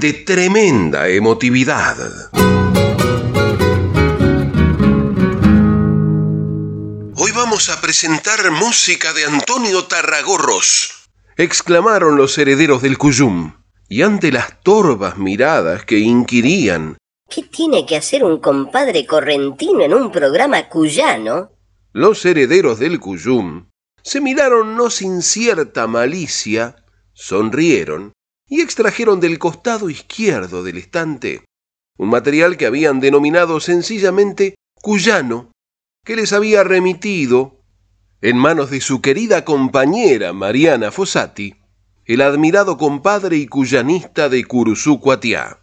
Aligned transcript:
de 0.00 0.14
tremenda 0.14 1.08
emotividad. 1.08 1.96
Hoy 7.14 7.30
vamos 7.32 7.68
a 7.68 7.80
presentar 7.80 8.50
música 8.50 9.12
de 9.12 9.26
Antonio 9.26 9.84
Tarragorros, 9.84 11.08
exclamaron 11.36 12.16
los 12.16 12.36
herederos 12.38 12.80
del 12.80 12.96
Cuyum, 12.96 13.52
y 13.88 14.02
ante 14.02 14.32
las 14.32 14.62
torvas 14.62 15.18
miradas 15.18 15.84
que 15.84 15.98
inquirían 15.98 16.96
¿Qué 17.28 17.42
tiene 17.42 17.86
que 17.86 17.96
hacer 17.96 18.24
un 18.24 18.40
compadre 18.40 19.06
correntino 19.06 19.82
en 19.82 19.94
un 19.94 20.10
programa 20.10 20.68
cuyano? 20.68 21.52
Los 21.92 22.24
herederos 22.24 22.78
del 22.78 22.98
Cuyum 22.98 23.68
se 24.02 24.20
miraron 24.20 24.74
no 24.74 24.90
sin 24.90 25.22
cierta 25.22 25.86
malicia, 25.86 26.76
sonrieron 27.12 28.12
y 28.52 28.60
extrajeron 28.60 29.18
del 29.18 29.38
costado 29.38 29.88
izquierdo 29.88 30.62
del 30.62 30.76
estante 30.76 31.42
un 31.96 32.10
material 32.10 32.58
que 32.58 32.66
habían 32.66 33.00
denominado 33.00 33.60
sencillamente 33.60 34.56
cuyano, 34.74 35.52
que 36.04 36.16
les 36.16 36.34
había 36.34 36.62
remitido, 36.62 37.62
en 38.20 38.36
manos 38.36 38.68
de 38.68 38.82
su 38.82 39.00
querida 39.00 39.46
compañera 39.46 40.34
Mariana 40.34 40.90
Fossati, 40.90 41.54
el 42.04 42.20
admirado 42.20 42.76
compadre 42.76 43.38
y 43.38 43.46
cuyanista 43.46 44.28
de 44.28 44.44
Curuzú 44.44 45.00
Cuatiá. 45.00 45.61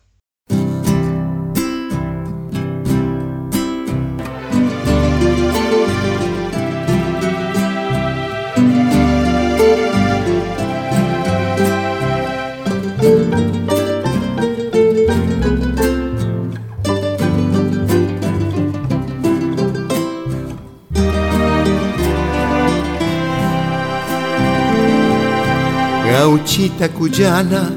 Gauchita 26.30 26.89
cuyana, 26.89 27.72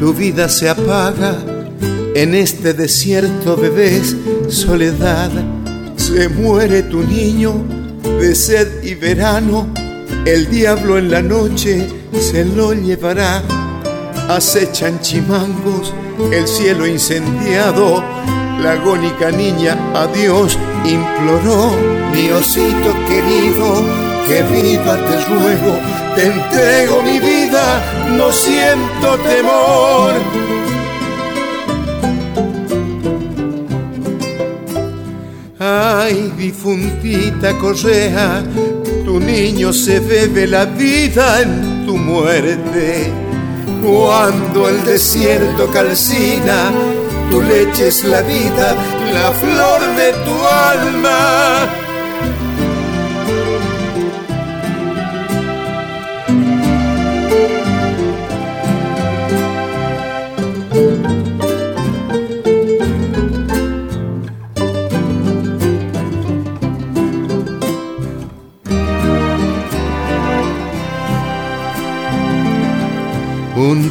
tu 0.00 0.14
vida 0.14 0.48
se 0.48 0.70
apaga 0.70 1.36
en 2.14 2.34
este 2.34 2.72
desierto 2.72 3.58
bebés 3.58 4.16
soledad. 4.48 5.30
Se 5.94 6.30
muere 6.30 6.84
tu 6.84 7.02
niño 7.02 7.52
de 8.02 8.34
sed 8.34 8.82
y 8.82 8.94
verano, 8.94 9.66
el 10.24 10.48
diablo 10.48 10.96
en 10.96 11.10
la 11.10 11.20
noche 11.20 11.86
se 12.18 12.46
lo 12.46 12.72
llevará. 12.72 13.42
Acechan 14.30 14.98
chimangos, 15.02 15.92
el 16.32 16.48
cielo 16.48 16.86
incendiado, 16.86 18.02
la 18.62 18.72
agónica 18.72 19.30
niña 19.30 19.78
a 19.92 20.06
Dios 20.06 20.58
imploró. 20.86 21.70
Mi 22.14 22.30
osito 22.30 22.94
querido, 23.06 24.03
que 24.26 24.42
viva 24.42 24.96
te 24.96 25.16
ruego, 25.26 25.78
te 26.14 26.26
entrego 26.26 27.02
mi 27.02 27.18
vida, 27.18 27.82
no 28.16 28.32
siento 28.32 29.18
temor. 29.18 30.12
Ay, 35.58 36.32
difuntita 36.36 37.56
correa, 37.58 38.42
tu 39.04 39.20
niño 39.20 39.72
se 39.72 40.00
bebe 40.00 40.46
la 40.46 40.64
vida 40.64 41.42
en 41.42 41.86
tu 41.86 41.96
muerte. 41.96 43.12
Cuando 43.82 44.68
el 44.68 44.84
desierto 44.84 45.70
calcina, 45.70 46.70
tu 47.30 47.42
leche 47.42 47.88
es 47.88 48.04
la 48.04 48.22
vida, 48.22 48.74
la 49.12 49.32
flor 49.32 49.80
de 49.96 50.12
tu 50.24 50.36
alma. 50.46 51.83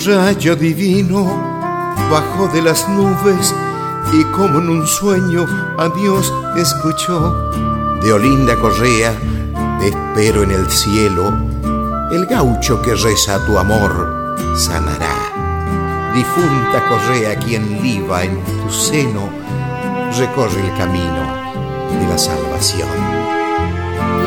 Rayo 0.06 0.56
divino 0.56 1.25
bajó 2.12 2.47
de 2.47 2.62
las 2.62 2.88
nubes 2.90 3.53
y 4.12 4.24
como 4.31 4.59
en 4.59 4.69
un 4.69 4.88
sueño 4.88 5.46
a 5.78 5.88
Dios 5.90 6.31
escuchó. 6.56 7.52
De 8.02 8.12
Olinda 8.12 8.56
Correa, 8.58 9.14
te 9.80 9.88
espero 9.88 10.44
en 10.44 10.52
el 10.52 10.69
cielo, 10.69 11.34
el 12.12 12.25
gaucho 12.25 12.81
que 12.81 12.94
reza 12.96 13.44
tu 13.46 13.58
amor 13.58 14.36
sanará. 14.58 16.12
Difunta 16.14 16.84
Correa, 16.90 17.38
quien 17.40 17.81
viva 17.81 18.24
en 18.24 18.44
tu 18.44 18.70
seno, 18.70 19.30
recorre 20.18 20.59
el 20.59 20.78
camino 20.78 21.24
de 22.00 22.08
la 22.08 22.18
salvación. 22.18 22.90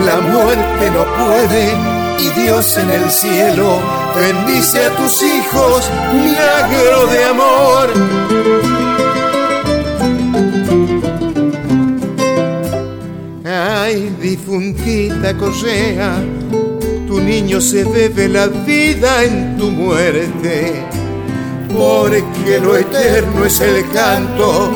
La 0.04 0.20
muerte 0.20 0.90
no 0.90 1.04
puede 1.04 1.95
y 2.18 2.40
Dios 2.40 2.76
en 2.78 2.90
el 2.90 3.10
cielo 3.10 3.78
bendice 4.14 4.84
a 4.84 4.90
tus 4.96 5.22
hijos, 5.22 5.90
milagro 6.12 7.06
de 7.06 7.24
amor. 7.24 7.90
Ay, 13.44 14.14
difuntita 14.20 15.36
correa, 15.36 16.16
tu 17.06 17.20
niño 17.20 17.60
se 17.60 17.84
bebe 17.84 18.28
la 18.28 18.46
vida 18.46 19.24
en 19.24 19.56
tu 19.56 19.70
muerte, 19.70 20.84
porque 21.68 22.58
lo 22.60 22.76
eterno 22.76 23.44
es 23.44 23.60
el 23.60 23.88
canto, 23.90 24.70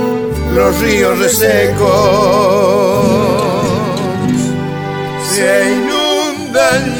los 0.54 0.80
ríos 0.80 1.18
resecos 1.18 2.50
se 5.32 5.89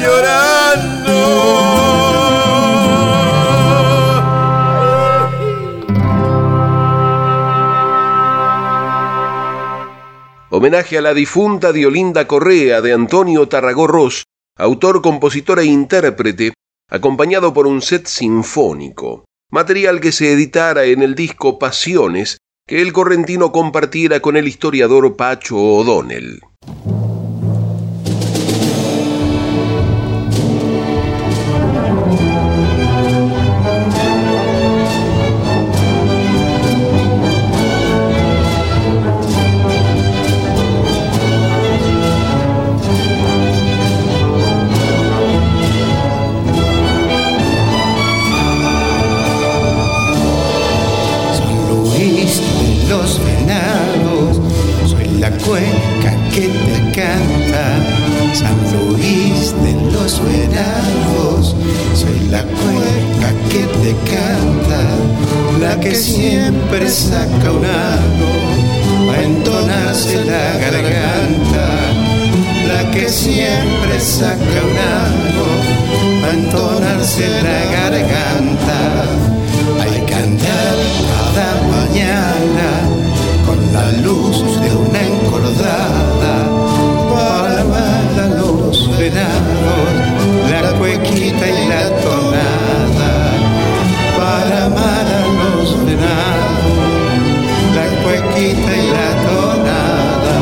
llorando. 0.01 1.61
Homenaje 10.49 10.97
a 10.97 11.01
la 11.01 11.13
difunta 11.13 11.71
Diolinda 11.71 12.27
Correa 12.27 12.81
de 12.81 12.93
Antonio 12.93 13.47
Tarragorros, 13.47 14.25
autor, 14.57 15.01
compositor 15.01 15.59
e 15.59 15.65
intérprete, 15.65 16.53
acompañado 16.89 17.53
por 17.53 17.67
un 17.67 17.81
set 17.81 18.05
sinfónico, 18.05 19.25
material 19.49 20.01
que 20.01 20.11
se 20.11 20.33
editara 20.33 20.83
en 20.85 21.03
el 21.03 21.15
disco 21.15 21.57
Pasiones 21.57 22.37
que 22.67 22.81
el 22.81 22.93
correntino 22.93 23.51
compartiera 23.51 24.19
con 24.19 24.37
el 24.37 24.47
historiador 24.47 25.15
Pacho 25.15 25.57
O'Donnell. 25.57 26.41
Siempre 66.71 66.89
saca 66.89 67.51
un 67.51 67.65
a 67.65 69.21
entonarse 69.21 70.23
la 70.23 70.57
garganta, 70.57 71.67
la 72.65 72.91
que 72.91 73.09
siempre 73.09 73.99
saca 73.99 74.61
un 74.69 74.77
algo 74.77 75.49
a 76.25 76.33
entonarse 76.33 77.27
la 77.43 77.59
garganta. 77.77 79.03
Hay 79.81 79.99
que 80.05 80.13
andar 80.15 80.77
cada 81.35 81.61
mañana 81.75 82.69
con 83.45 83.73
la 83.73 83.91
luz 84.03 84.50
y 98.41 98.53
la 98.55 99.09
tonada. 99.27 100.35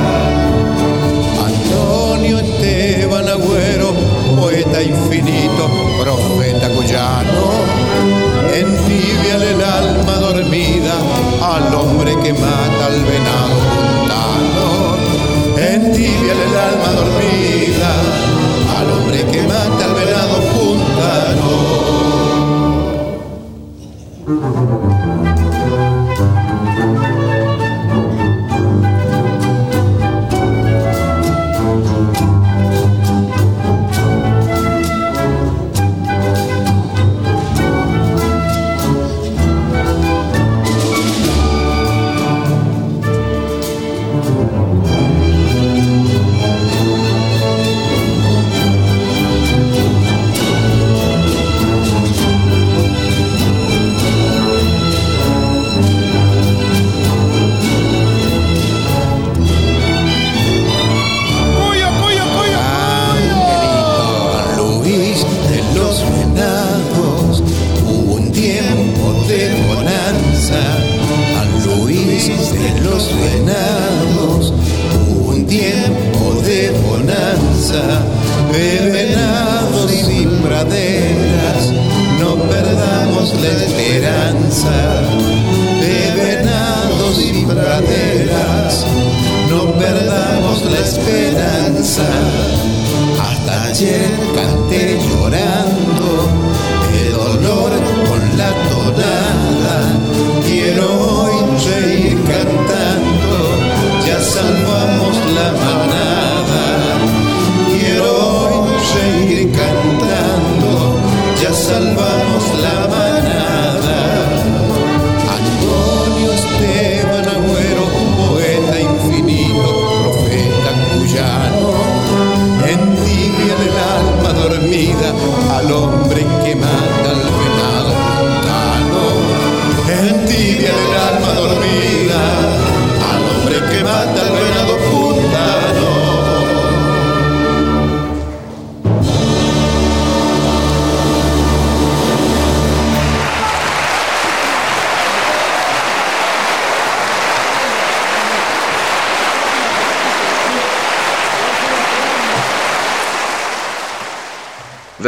Antonio 1.45 2.39
Esteban 2.39 3.27
Agüero, 3.27 3.93
poeta 4.39 4.81
infinito, 4.81 5.69
profeta 5.99 6.69
cuyano, 6.69 7.47
entibiale 8.53 9.51
el 9.51 9.61
alma 9.61 10.13
dormida 10.13 10.93
al 11.41 11.73
hombre 11.75 12.15
que 12.23 12.31
mata 12.33 12.68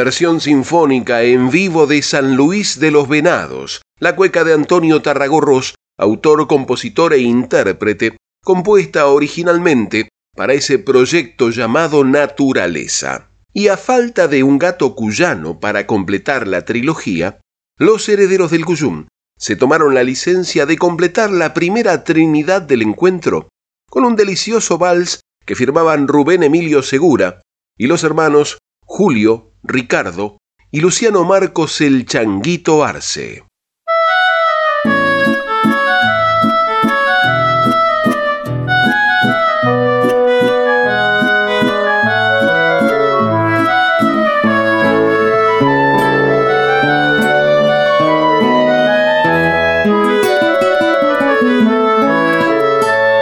Versión 0.04 0.42
sinfónica 0.42 1.22
en 1.22 1.52
vivo 1.52 1.86
de 1.86 2.02
San 2.02 2.36
Luis 2.36 2.80
de 2.80 2.90
los 2.90 3.08
Venados, 3.08 3.84
la 4.00 4.16
cueca 4.16 4.44
de 4.44 4.52
Antonio 4.52 5.04
Tarragorros, 5.04 5.76
autor, 5.96 6.48
compositor 6.48 7.14
e 7.14 7.20
intérprete, 7.20 8.18
compuesta 8.44 9.06
originalmente 9.06 10.10
para 10.36 10.54
ese 10.54 10.80
proyecto 10.80 11.52
llamado 11.52 12.04
Naturaleza. 12.04 13.30
Y 13.54 13.68
a 13.68 13.78
falta 13.78 14.28
de 14.28 14.42
un 14.42 14.58
gato 14.58 14.96
cuyano 14.96 15.60
para 15.60 15.86
completar 15.86 16.48
la 16.48 16.66
trilogía, 16.66 17.40
los 17.78 18.10
herederos 18.10 18.50
del 18.50 18.66
Cuyum 18.66 19.06
se 19.38 19.56
tomaron 19.56 19.94
la 19.94 20.02
licencia 20.02 20.66
de 20.66 20.80
completar 20.80 21.30
la 21.30 21.54
primera 21.54 22.04
trinidad 22.04 22.64
del 22.64 22.82
encuentro 22.82 23.50
con 23.88 24.06
un 24.06 24.16
delicioso 24.16 24.80
vals 24.80 25.20
que 25.46 25.54
firmaban 25.54 26.08
Rubén 26.08 26.42
Emilio 26.42 26.82
Segura 26.82 27.42
y 27.78 27.86
los 27.86 28.04
hermanos 28.04 28.58
Julio, 28.94 29.54
Ricardo 29.64 30.38
y 30.70 30.82
Luciano 30.82 31.24
Marcos 31.24 31.80
el 31.80 32.06
Changuito 32.06 32.84
Arce. 32.84 33.46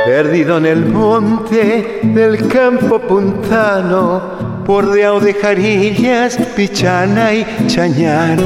Perdido 0.03 0.57
en 0.57 0.65
el 0.65 0.85
monte 0.87 1.99
del 2.05 2.47
campo 2.47 2.99
puntano, 2.99 4.48
bordeado 4.69 5.19
de 5.19 5.33
jarillas, 5.33 6.37
pichana 6.55 7.33
y 7.33 7.43
chañar. 7.65 8.37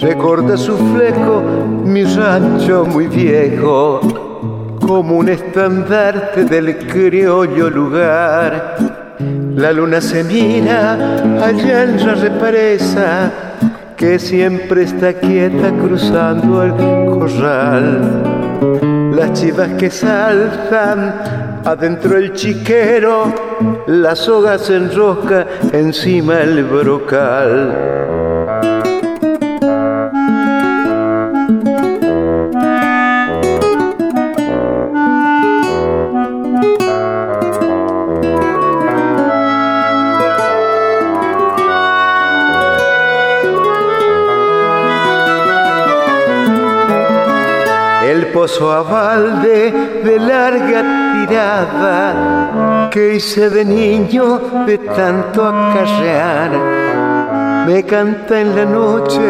Recorda 0.00 0.56
su 0.56 0.74
fleco 0.94 1.42
mi 1.84 2.02
rancho 2.02 2.86
muy 2.86 3.08
viejo, 3.08 4.00
como 4.80 5.18
un 5.18 5.28
estandarte 5.28 6.46
del 6.46 6.78
criollo 6.86 7.68
lugar. 7.68 9.18
La 9.54 9.70
luna 9.70 10.00
se 10.00 10.24
mira 10.24 10.94
allá 11.44 11.82
en 11.82 12.06
la 12.06 12.14
represa, 12.14 13.32
que 13.94 14.18
siempre 14.18 14.84
está 14.84 15.12
quieta 15.12 15.72
cruzando 15.72 16.62
el 16.62 16.72
corral. 16.72 18.22
Las 19.14 19.34
chivas 19.34 19.68
que 19.78 19.90
saltan 19.90 21.41
adentro 21.64 22.16
el 22.16 22.32
chiquero, 22.32 23.84
la 23.86 24.14
soga 24.16 24.58
se 24.58 24.76
enrosca 24.76 25.46
encima 25.72 26.40
el 26.40 26.64
brocal. 26.64 28.02
pozo 48.32 48.72
a 48.72 48.82
balde 48.82 49.70
de 50.04 50.18
larga 50.18 51.01
tirada 51.26 52.88
que 52.90 53.14
hice 53.14 53.48
de 53.50 53.64
niño 53.64 54.40
de 54.66 54.78
tanto 54.78 55.46
acarrear. 55.46 56.50
Me 57.66 57.84
canta 57.84 58.40
en 58.40 58.56
la 58.56 58.64
noche 58.64 59.20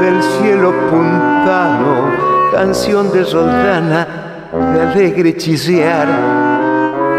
del 0.00 0.22
cielo 0.22 0.72
puntano, 0.90 2.10
canción 2.52 3.12
de 3.12 3.24
soldana 3.24 4.06
de 4.52 4.80
alegre 4.80 5.36
chisear. 5.36 6.08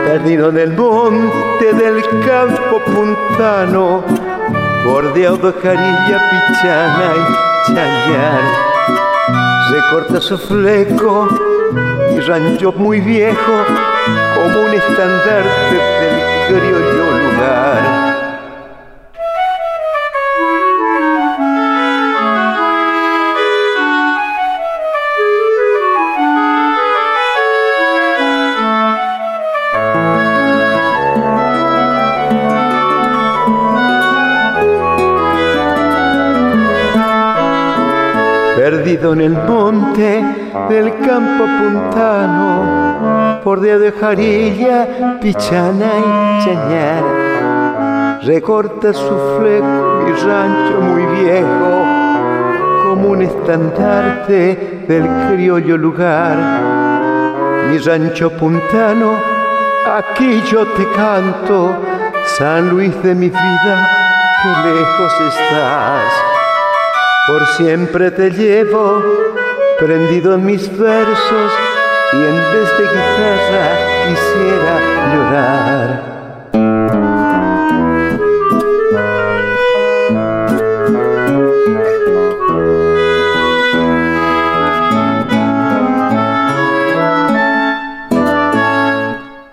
Perdido 0.05 0.49
en 0.49 0.57
el 0.57 0.75
monte 0.75 1.73
del 1.73 2.01
campo 2.25 2.81
puntano, 2.85 4.03
bordeado 4.85 5.51
de 5.51 5.53
jarilla, 5.61 6.29
pichana 6.29 7.13
y 7.15 7.73
chayar 7.73 8.69
corta 9.91 10.21
su 10.21 10.37
fleco 10.37 11.27
y 12.15 12.19
rancho 12.19 12.71
muy 12.73 12.99
viejo 13.01 13.53
como 14.35 14.61
un 14.65 14.73
estandarte 14.73 15.75
del 16.01 16.15
criollo 16.47 17.05
lugar. 17.11 18.09
perdido 38.69 39.13
en 39.13 39.21
el 39.21 39.31
monte 39.31 40.23
del 40.69 40.93
campo 40.99 41.45
puntano, 41.45 43.18
por 43.43 43.59
de 43.59 43.91
jarilla, 43.91 45.19
pichana 45.21 45.91
y 45.99 46.45
chañar. 46.45 48.19
Recorta 48.23 48.93
su 48.93 49.15
fleco 49.39 50.03
mi 50.05 50.11
rancho 50.11 50.81
muy 50.81 51.05
viejo, 51.21 51.71
como 52.83 53.09
un 53.09 53.21
estandarte 53.21 54.85
del 54.87 55.07
criollo 55.27 55.77
lugar. 55.77 56.37
Mi 57.69 57.77
rancho 57.77 58.29
puntano, 58.31 59.13
aquí 59.97 60.41
yo 60.51 60.65
te 60.67 60.85
canto, 60.91 61.75
San 62.37 62.69
Luis 62.69 63.01
de 63.03 63.15
mi 63.15 63.29
vida, 63.29 63.89
que 64.41 64.69
lejos 64.69 65.13
estás 65.27 66.29
por 67.29 67.45
siempre 67.45 68.09
te 68.09 68.31
llevo 68.31 69.03
prendido 69.77 70.33
en 70.33 70.45
mis 70.45 70.67
versos 70.77 71.51
y 72.11 72.17
en 72.17 72.35
vez 72.35 72.69
de 72.77 72.83
guitarra 72.83 73.67
quisiera 74.07 74.75
llorar. 75.13 76.09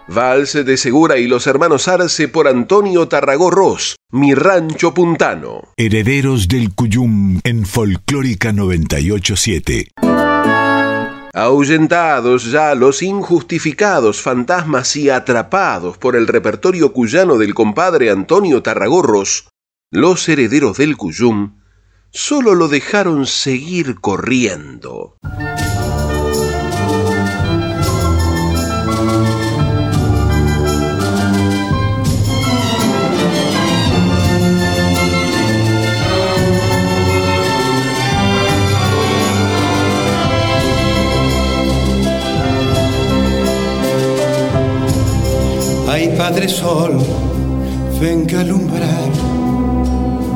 Vals 0.08 0.52
de 0.64 0.76
Segura 0.78 1.18
y 1.18 1.26
los 1.26 1.46
hermanos 1.46 1.88
Arce 1.88 2.28
por 2.28 2.48
Antonio 2.48 3.06
Tarragó 3.06 3.50
Ross, 3.50 3.96
Mi 4.12 4.34
Rancho 4.34 4.94
Puntano. 4.94 5.60
Herederos 5.76 6.48
del 6.48 6.74
Cuyum 6.74 7.40
en 7.44 7.66
Folclórica 7.66 8.52
987. 8.52 9.88
Ahuyentados 11.38 12.50
ya 12.50 12.74
los 12.74 13.02
injustificados 13.02 14.22
fantasmas 14.22 14.96
y 14.96 15.10
atrapados 15.10 15.98
por 15.98 16.16
el 16.16 16.28
repertorio 16.28 16.94
cuyano 16.94 17.36
del 17.36 17.52
compadre 17.52 18.10
Antonio 18.10 18.62
Tarragorros, 18.62 19.50
los 19.90 20.26
herederos 20.30 20.78
del 20.78 20.96
Cuyum 20.96 21.60
solo 22.10 22.54
lo 22.54 22.68
dejaron 22.68 23.26
seguir 23.26 24.00
corriendo. 24.00 25.18
Padre 46.16 46.48
Sol, 46.48 46.98
venga 48.00 48.38
a 48.38 48.40
alumbrar, 48.40 49.10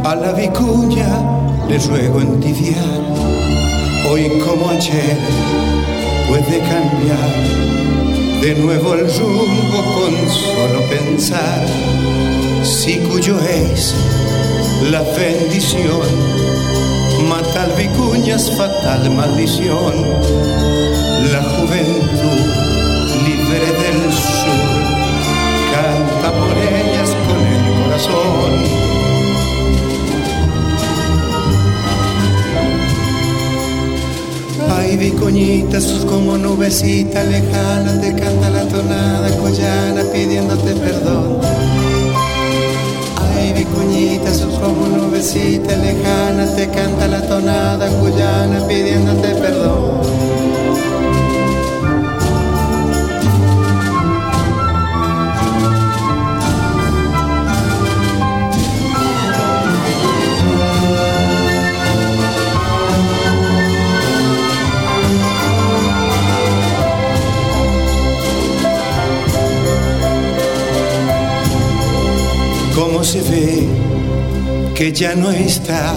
a 0.04 0.14
la 0.14 0.32
vicuña 0.32 1.08
le 1.68 1.78
ruego 1.78 2.20
entidiar, 2.20 3.00
hoy 4.10 4.28
como 4.44 4.68
ayer 4.68 5.16
puede 6.28 6.58
cambiar 6.58 7.30
de 8.42 8.54
nuevo 8.56 8.94
el 8.94 9.06
rumbo 9.18 9.82
con 9.94 10.14
solo 10.28 10.82
pensar, 10.90 11.66
si 12.62 12.98
cuyo 12.98 13.38
es 13.38 13.94
la 14.90 15.00
bendición, 15.00 16.02
matar 17.26 17.74
vicuñas 17.76 18.50
fatal 18.54 19.10
maldición, 19.10 19.94
la 21.32 21.42
juventud 21.42 22.40
libre 23.24 23.66
del 23.66 24.12
sur 24.12 24.69
corazón. 28.06 28.80
Ay, 34.76 34.96
vicoñita, 34.96 35.80
sos 35.80 36.04
como 36.04 36.38
nubecita 36.38 37.22
lejana, 37.24 38.00
te 38.00 38.14
canta 38.14 38.50
la 38.50 38.64
tonada 38.66 39.36
collana 39.38 40.02
pidiéndote 40.12 40.74
perdón. 40.74 41.38
Ay, 43.34 43.52
vicuñita, 43.52 44.32
sos 44.32 44.58
como 44.58 44.86
nubecita 44.88 45.76
lejana, 45.76 46.46
te 46.56 46.68
canta 46.68 47.08
la 47.08 47.22
tonada 47.22 47.88
cuyana 48.00 48.66
pidiéndote 48.66 49.28
perdón. 49.34 50.00
Que 74.80 74.92
ya 74.92 75.14
no 75.14 75.30
está 75.30 75.94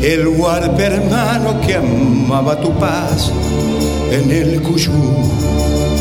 el 0.00 0.26
huarpe 0.26 0.84
hermano 0.84 1.60
que 1.60 1.74
amaba 1.74 2.58
tu 2.58 2.72
paz 2.78 3.30
en 4.10 4.30
el 4.30 4.62
cuyú 4.62 4.90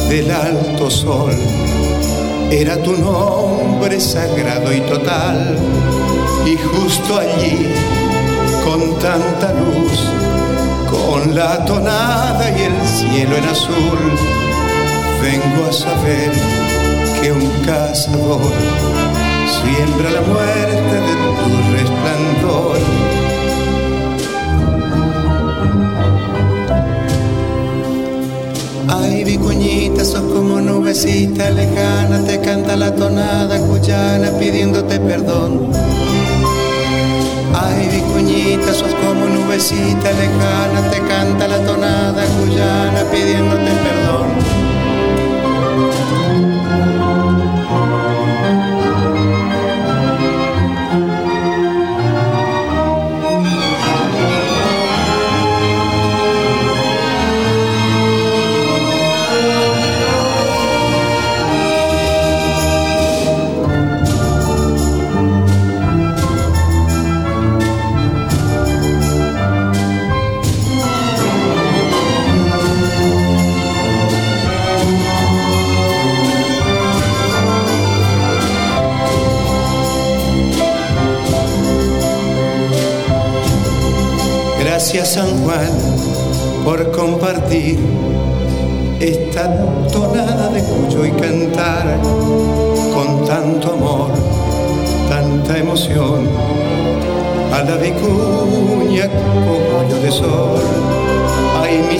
del 0.07 0.31
alto 0.31 0.89
sol. 0.89 1.33
Era 2.49 2.81
tu 2.81 2.93
nombre 2.93 3.99
sagrado 3.99 4.73
y 4.73 4.79
total, 4.79 5.57
y 6.45 6.55
justo 6.55 7.19
allí, 7.19 7.67
con 8.63 8.97
tanta 8.99 9.51
luz, 9.51 10.07
con 10.89 11.35
la 11.35 11.65
tonada 11.65 12.49
y 12.49 12.61
el 12.61 12.87
cielo 12.87 13.35
en 13.35 13.43
azul, 13.43 13.99
vengo 15.21 15.69
a 15.69 15.73
saber 15.73 16.31
que 17.21 17.33
un 17.33 17.49
cazador 17.65 19.12
siembra 19.61 20.09
la 20.11 20.21
muerte 20.21 20.95
de 21.07 21.13
tu 21.21 21.49
resplandor. 21.77 22.77
Ay, 28.87 29.23
vicuñita, 29.23 30.03
sos 30.05 30.21
como 30.33 30.59
nubecita 30.61 31.49
lejana, 31.49 32.23
te 32.25 32.39
canta 32.41 32.75
la 32.75 32.93
tonada 32.95 33.59
cuyana 33.59 34.31
pidiéndote 34.39 34.99
perdón. 34.99 35.71
Ay, 37.53 37.89
vicuñita, 37.93 38.73
sos 38.73 38.93
como 38.95 39.25
nubecita 39.25 40.11
lejana, 40.21 40.89
te 40.91 40.99
canta 41.11 41.47
la 41.47 41.59
tonada 41.65 42.23
cuyana 42.39 43.03
pidiéndote 43.11 43.71
perdón. 43.85 44.53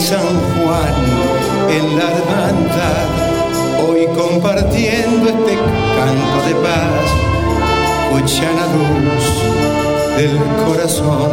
San 0.04 0.20
Juan 0.20 0.94
en 1.70 1.98
la 1.98 2.12
hermandad, 2.12 3.08
hoy 3.88 4.06
compartiendo 4.08 5.30
este 5.30 5.56
canto 5.96 6.38
de 6.46 6.56
paz, 6.56 7.06
escuchan 8.12 8.54
la 8.58 8.68
luz 8.76 9.26
del 10.18 10.38
corazón 10.66 11.32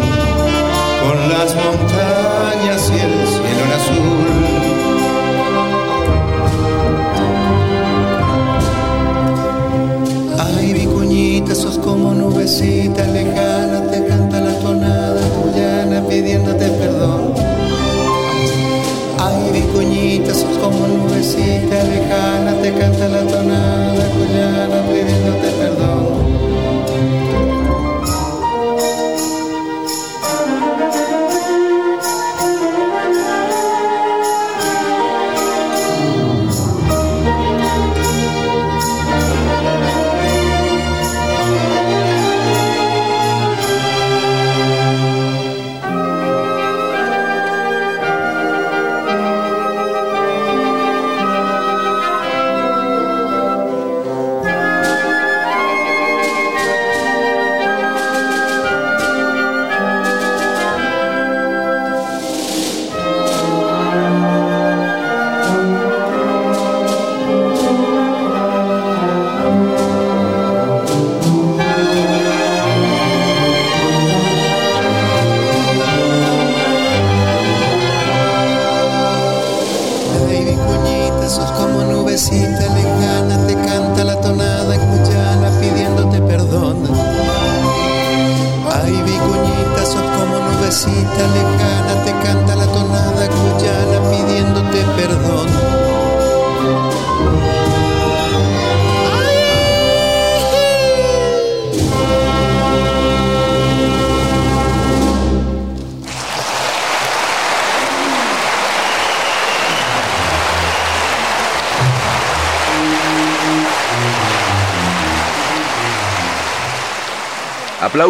con 1.03 1.17
las 1.29 1.53
montañas 1.57 2.81
y 2.91 3.01
el 3.01 3.27
cielo 3.27 3.63
en 3.65 3.73
azul 3.73 4.61
sos 11.55 11.79
como 11.79 12.15
nubecita 12.15 13.05
lejana, 13.09 13.83
te 13.91 14.07
canta 14.07 14.41
la 14.41 14.55
tonada 14.61 15.21
tuyana 15.35 16.01
pidiéndote 16.09 16.69
perdón. 16.69 17.50
Ay, 19.31 19.53
vicuñita, 19.53 20.35
sos 20.35 20.59
como 20.59 20.87
nubecita 20.89 21.85
lejana, 21.85 22.53
te 22.63 22.73
canta 22.73 23.09
la 23.09 23.23
tonada 23.23 24.05
tuyana 24.15 24.83
pidiéndote 24.89 25.50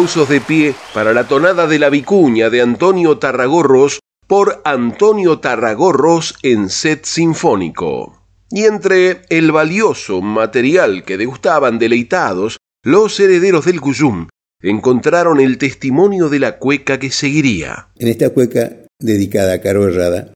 Aplausos 0.01 0.29
de 0.29 0.41
pie 0.41 0.73
para 0.95 1.13
la 1.13 1.27
tonada 1.27 1.67
de 1.67 1.77
la 1.77 1.91
vicuña 1.91 2.49
de 2.49 2.63
Antonio 2.63 3.19
Tarragorros 3.19 3.99
por 4.25 4.59
Antonio 4.65 5.37
Tarragorros 5.37 6.33
en 6.41 6.69
set 6.69 7.05
sinfónico. 7.05 8.25
Y 8.49 8.63
entre 8.63 9.21
el 9.29 9.51
valioso 9.51 10.23
material 10.23 11.03
que 11.05 11.19
degustaban 11.19 11.77
deleitados, 11.77 12.57
los 12.83 13.19
herederos 13.19 13.65
del 13.65 13.79
Cuyum 13.79 14.27
encontraron 14.63 15.39
el 15.39 15.59
testimonio 15.59 16.29
de 16.29 16.39
la 16.39 16.57
cueca 16.57 16.97
que 16.97 17.11
seguiría. 17.11 17.89
En 17.99 18.07
esta 18.07 18.31
cueca 18.31 18.71
dedicada 18.99 19.53
a 19.53 19.61
Caro 19.61 19.87
Herrada, 19.87 20.33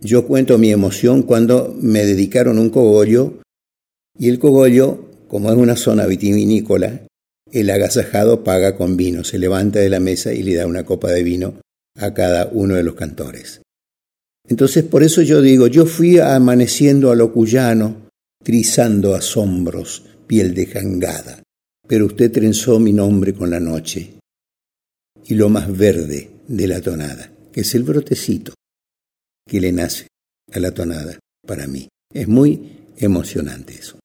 yo 0.00 0.24
cuento 0.24 0.56
mi 0.56 0.70
emoción 0.70 1.24
cuando 1.24 1.74
me 1.80 2.04
dedicaron 2.04 2.60
un 2.60 2.70
cogollo 2.70 3.40
y 4.16 4.28
el 4.28 4.38
cogollo, 4.38 5.04
como 5.26 5.50
es 5.50 5.56
una 5.56 5.74
zona 5.74 6.06
vitivinícola, 6.06 7.00
el 7.52 7.70
agasajado 7.70 8.44
paga 8.44 8.76
con 8.76 8.96
vino, 8.96 9.24
se 9.24 9.38
levanta 9.38 9.78
de 9.80 9.90
la 9.90 10.00
mesa 10.00 10.32
y 10.32 10.42
le 10.42 10.54
da 10.54 10.66
una 10.66 10.84
copa 10.84 11.10
de 11.10 11.22
vino 11.22 11.54
a 11.96 12.14
cada 12.14 12.46
uno 12.52 12.74
de 12.74 12.82
los 12.82 12.94
cantores. 12.94 13.60
Entonces, 14.48 14.84
por 14.84 15.02
eso 15.02 15.22
yo 15.22 15.40
digo, 15.40 15.66
yo 15.66 15.86
fui 15.86 16.18
amaneciendo 16.18 17.10
a 17.10 17.16
lo 17.16 17.32
cuyano, 17.32 18.08
trizando 18.42 19.14
asombros, 19.14 20.04
piel 20.26 20.54
de 20.54 20.66
jangada, 20.66 21.42
pero 21.86 22.06
usted 22.06 22.32
trenzó 22.32 22.78
mi 22.78 22.92
nombre 22.92 23.34
con 23.34 23.50
la 23.50 23.60
noche 23.60 24.14
y 25.24 25.34
lo 25.34 25.48
más 25.48 25.76
verde 25.76 26.30
de 26.48 26.66
la 26.66 26.80
tonada, 26.80 27.30
que 27.52 27.60
es 27.60 27.74
el 27.74 27.82
brotecito 27.82 28.54
que 29.46 29.60
le 29.60 29.72
nace 29.72 30.06
a 30.52 30.60
la 30.60 30.72
tonada 30.72 31.18
para 31.46 31.66
mí. 31.66 31.88
Es 32.12 32.28
muy 32.28 32.88
emocionante 32.96 33.74
eso. 33.74 33.98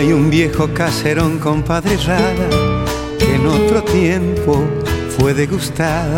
Hay 0.00 0.12
un 0.14 0.30
viejo 0.30 0.68
caserón, 0.72 1.38
compadre 1.38 1.96
Rada, 1.98 2.48
que 3.18 3.34
en 3.34 3.46
otro 3.46 3.82
tiempo 3.82 4.64
fue 5.18 5.34
degustada. 5.34 6.16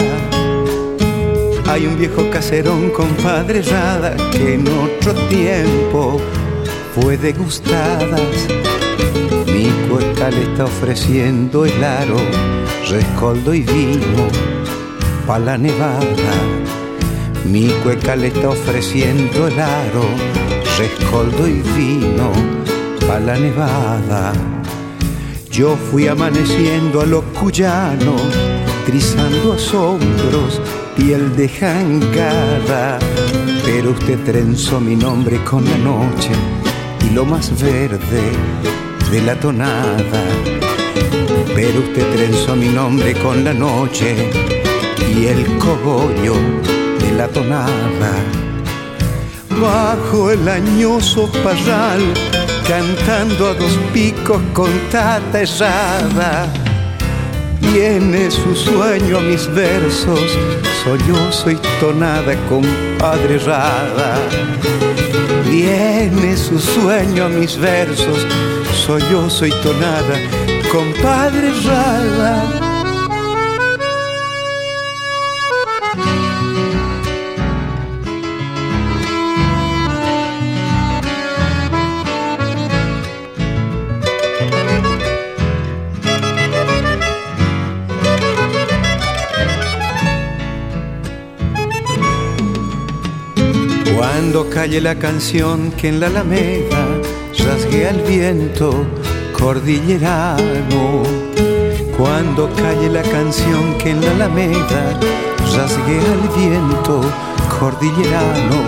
Hay 1.67 1.87
un 1.87 1.99
viejo 1.99 2.31
caserón, 2.31 2.91
compadre 2.91 3.61
Rada, 3.63 4.15
que 4.31 4.55
en 4.55 4.69
otro 4.69 5.15
tiempo 5.29 6.21
fue 6.95 7.17
degustada. 7.17 8.19
Mi 9.47 9.71
cueca 9.89 10.31
le 10.31 10.43
está 10.43 10.65
ofreciendo 10.65 11.65
el 11.65 11.83
aro, 11.83 12.19
rescoldo 12.89 13.55
y 13.55 13.63
vino 13.63 14.29
pa' 15.27 15.39
la 15.39 15.57
nevada. 15.57 16.35
Mi 17.47 17.69
cueca 17.83 18.17
le 18.17 18.29
está 18.29 18.51
ofreciendo 18.51 19.49
el 19.49 19.59
aro, 19.59 20.05
rescoldo 20.79 21.49
y 21.49 21.63
vino 21.77 22.31
pa' 23.07 23.21
la 23.21 23.39
nevada. 23.39 24.33
Yo 25.51 25.77
fui 25.91 26.09
amaneciendo 26.09 27.03
a 27.03 27.07
lo 27.07 27.23
cuyano, 27.35 28.17
trizando 28.87 29.55
asombros, 29.55 30.61
piel 30.97 31.35
de 31.37 31.49
jangada. 31.49 32.99
Pero 33.65 33.91
usted 33.91 34.19
trenzó 34.25 34.81
mi 34.81 34.97
nombre 34.97 35.43
con 35.45 35.65
la 35.65 35.79
noche 35.79 36.33
lo 37.15 37.25
más 37.27 37.51
verde 37.61 38.33
de 39.11 39.21
la 39.23 39.35
tonada. 39.35 40.25
Pero 41.55 41.81
usted 41.81 42.11
trenzó 42.15 42.57
mi 42.57 42.69
nombre 42.69 43.15
con 43.15 43.45
la 43.45 43.53
noche 43.53 44.31
y 45.15 45.27
el 45.27 45.45
cogollo 45.59 46.35
de 47.01 47.13
la 47.17 47.29
tonada. 47.29 48.13
Bajo 49.61 50.31
el 50.31 50.49
añoso 50.49 51.31
parral, 51.45 52.01
cantando 52.67 53.49
a 53.49 53.55
dos 53.55 53.79
picos 53.93 54.41
con 54.55 54.71
tata 54.91 55.43
errada. 55.43 56.72
Viene 57.71 58.31
su 58.31 58.55
sueño 58.55 59.19
a 59.19 59.21
mis 59.21 59.47
versos, 59.55 60.21
soy 60.83 60.99
yo, 61.07 61.33
soy 61.33 61.57
tonada, 61.81 62.35
compadre 62.49 63.37
errada. 63.37 64.19
Viene 65.49 66.37
su 66.37 66.59
sueño 66.59 67.25
a 67.27 67.29
mis 67.29 67.57
versos, 67.57 68.27
soy 68.85 69.03
yo, 69.11 69.31
soy 69.31 69.51
tonada, 69.63 70.19
compadre 70.71 71.49
errada. 71.49 72.72
Calle 94.63 94.81
la 94.81 94.95
canción 94.95 95.73
que 95.73 95.89
en 95.89 95.99
la 95.99 96.07
alameda 96.07 96.87
rasguea 97.37 97.91
el 97.91 98.01
viento 98.03 98.87
cordillerano. 99.37 101.03
Cuando 101.99 102.49
calle 102.55 102.89
la 102.89 103.03
canción 103.03 103.77
que 103.79 103.91
en 103.91 104.01
la 104.01 104.13
alameda 104.13 105.01
rasguea 105.57 106.13
el 106.17 106.29
viento 106.39 107.01
cordillerano. 107.59 108.61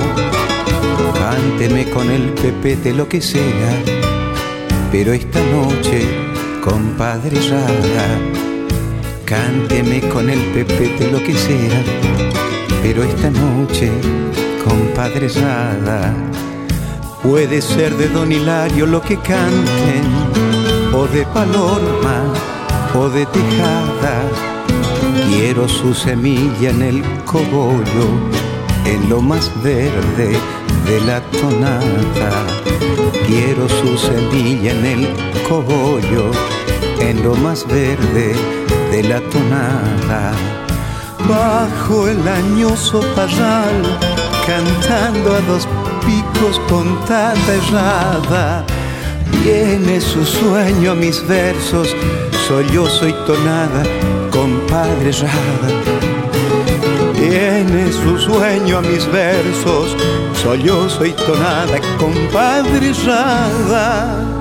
Cánteme 1.14 1.88
con 1.90 2.10
el 2.10 2.24
pepete 2.42 2.92
lo 2.92 3.08
que 3.08 3.20
sea, 3.20 3.70
pero 4.90 5.12
esta 5.12 5.38
noche, 5.58 6.08
compadre 6.60 7.38
Rada, 7.48 8.08
cánteme 9.24 10.00
con 10.08 10.28
el 10.28 10.40
pepete 10.54 11.08
lo 11.12 11.22
que 11.22 11.34
sea, 11.34 11.84
pero 12.82 13.04
esta 13.04 13.30
noche, 13.30 13.92
compadre 14.64 15.28
Rada, 15.28 16.14
puede 17.22 17.60
ser 17.60 17.94
de 17.96 18.08
Don 18.08 18.32
Hilario 18.32 18.86
lo 18.86 19.00
que 19.00 19.16
canten, 19.16 20.04
o 20.92 21.06
de 21.06 21.24
Palorma, 21.26 22.32
o 22.94 23.08
de 23.08 23.26
Tejada. 23.26 24.22
Quiero 25.28 25.68
su 25.68 25.94
semilla 25.94 26.70
en 26.70 26.82
el 26.82 27.02
cogollo, 27.24 28.06
en 28.84 29.08
lo 29.08 29.20
más 29.20 29.50
verde 29.62 30.32
de 30.86 31.00
la 31.06 31.20
tonada. 31.30 32.30
Quiero 33.26 33.68
su 33.68 33.98
semilla 33.98 34.72
en 34.72 34.84
el 34.86 35.08
cogollo, 35.48 36.30
en 37.00 37.22
lo 37.22 37.34
más 37.36 37.66
verde 37.66 38.34
de 38.90 39.02
la 39.02 39.20
tonada. 39.20 40.32
Bajo 41.28 42.06
el 42.08 42.28
añoso 42.28 43.00
parral, 43.16 44.13
cantando 44.46 45.34
a 45.34 45.40
dos 45.40 45.66
picos 46.04 46.60
con 46.68 46.98
tata 47.06 47.54
errada. 47.54 48.66
Viene 49.42 50.00
su 50.00 50.24
sueño 50.24 50.92
a 50.92 50.94
mis 50.94 51.26
versos, 51.26 51.94
soy 52.46 52.66
yo, 52.72 52.86
soy 52.88 53.12
tonada, 53.26 53.82
compadre 54.30 55.10
errada. 55.10 55.68
Viene 57.18 57.92
su 57.92 58.18
sueño 58.18 58.78
a 58.78 58.82
mis 58.82 59.10
versos, 59.10 59.96
soy 60.42 60.62
yo, 60.62 60.88
soy 60.88 61.12
tonada, 61.12 61.80
compadre 61.98 62.90
errada. 62.90 64.34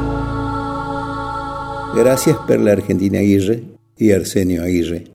Gracias 1.96 2.38
Perla 2.48 2.72
Argentina 2.72 3.20
Aguirre 3.20 3.64
y 3.98 4.12
Arsenio 4.12 4.64
Aguirre 4.64 5.12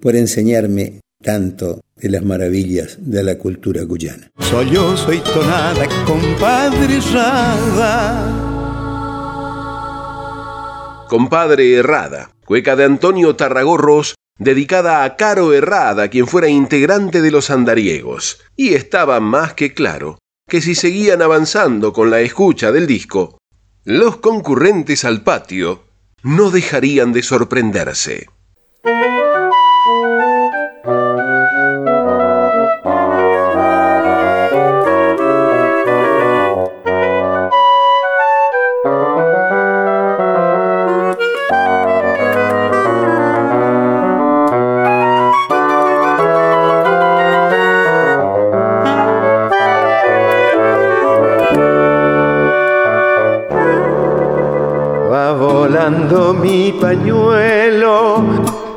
por 0.00 0.16
enseñarme 0.16 1.00
tanto 1.22 1.80
de 1.96 2.10
las 2.10 2.22
maravillas 2.22 2.98
de 3.00 3.22
la 3.22 3.38
cultura 3.38 3.82
guyana. 3.82 4.30
Soy 4.38 4.70
yo, 4.70 4.96
soy 4.96 5.18
tonada, 5.20 5.86
compadre 6.06 6.96
errada. 6.96 8.46
Compadre 11.08 11.74
Errada, 11.74 12.32
cueca 12.44 12.74
de 12.74 12.82
Antonio 12.82 13.36
Tarragorros, 13.36 14.16
dedicada 14.38 15.04
a 15.04 15.14
Caro 15.14 15.52
Errada, 15.52 16.08
quien 16.08 16.26
fuera 16.26 16.48
integrante 16.48 17.22
de 17.22 17.30
los 17.30 17.48
andariegos. 17.48 18.40
Y 18.56 18.74
estaba 18.74 19.20
más 19.20 19.54
que 19.54 19.72
claro 19.72 20.18
que 20.48 20.60
si 20.60 20.74
seguían 20.74 21.22
avanzando 21.22 21.92
con 21.92 22.10
la 22.10 22.22
escucha 22.22 22.72
del 22.72 22.88
disco, 22.88 23.38
los 23.84 24.16
concurrentes 24.16 25.04
al 25.04 25.22
patio 25.22 25.84
no 26.24 26.50
dejarían 26.50 27.12
de 27.12 27.22
sorprenderse. 27.22 28.26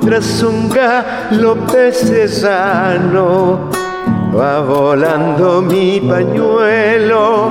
Tras 0.09 0.41
un 0.41 0.69
galope 0.69 1.91
cesano. 1.91 3.69
Va 4.35 4.59
volando 4.61 5.61
mi 5.61 5.99
pañuelo 5.99 7.49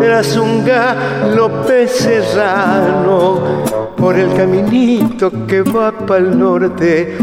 tras 0.00 0.36
un 0.36 0.64
galope 0.64 1.88
serrano 1.88 3.40
por 3.96 4.14
el 4.14 4.32
caminito 4.34 5.32
que 5.48 5.62
va 5.62 5.90
para 5.90 6.20
el 6.20 6.38
norte, 6.38 7.18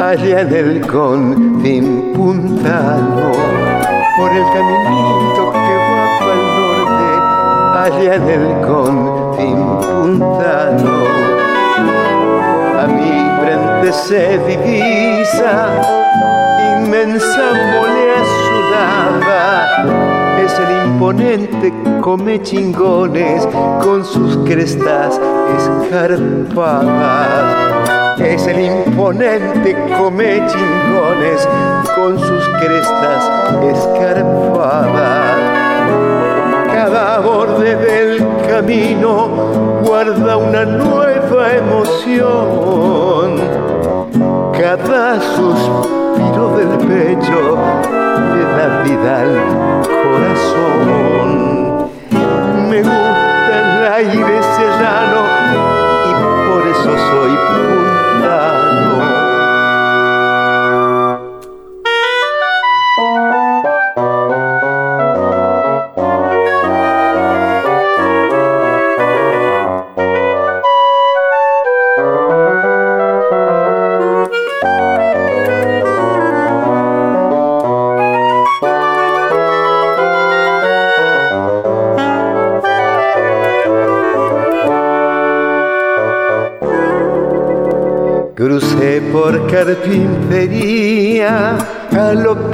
allá 0.00 0.42
en 0.42 0.54
el 0.54 0.86
confín 0.86 2.12
puntano. 2.14 3.32
Por 4.18 4.30
el 4.30 4.44
caminito 4.54 5.52
que 5.64 5.74
va 5.88 6.04
para 6.20 6.34
el 6.38 6.44
norte, 6.60 7.08
allá 7.84 8.14
en 8.14 8.28
el 8.28 8.46
confín 8.68 9.58
puntano 9.80 11.31
frente 13.42 13.92
se 13.92 14.38
divisa 14.46 15.68
inmensa 16.76 17.44
mole 17.72 18.04
azulada. 18.22 19.42
Es 20.38 20.52
el 20.58 20.70
imponente 20.86 21.72
come 22.00 22.40
chingones 22.42 23.46
con 23.82 24.04
sus 24.04 24.36
crestas 24.48 25.20
escarpadas. 25.58 27.44
Es 28.20 28.46
el 28.46 28.60
imponente 28.60 29.76
come 29.98 30.42
chingones 30.46 31.48
con 31.96 32.18
sus 32.18 32.48
crestas 32.60 33.30
escarpadas. 33.74 35.36
Cada 36.72 37.18
borde 37.20 37.76
del 37.76 38.26
camino 38.48 39.28
guarda 39.84 40.36
una 40.36 40.64
nueva 40.64 41.11
emoción. 41.50 43.40
Cada 44.52 45.20
suspiro 45.20 46.56
del 46.56 46.78
pecho 46.86 47.56
le 48.34 48.42
da 48.56 48.66
vida 48.82 49.12
al 49.20 49.34
corazón. 50.02 51.28
Me 52.68 52.78
gusta 52.82 53.52
el 53.60 53.70
aire 53.92 54.41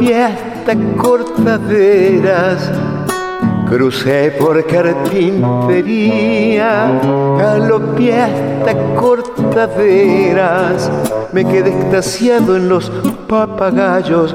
galopé 0.09 0.25
hasta 0.25 0.73
cortaderas. 0.97 2.71
Crucé 3.69 4.33
por 4.39 4.65
carpintería, 4.67 6.99
galopé 7.39 8.23
hasta 8.23 8.75
cortaderas. 8.95 10.91
Me 11.33 11.45
quedé 11.45 11.69
extasiado 11.71 12.57
en 12.57 12.71
los 12.71 12.91
papagayos 13.29 14.35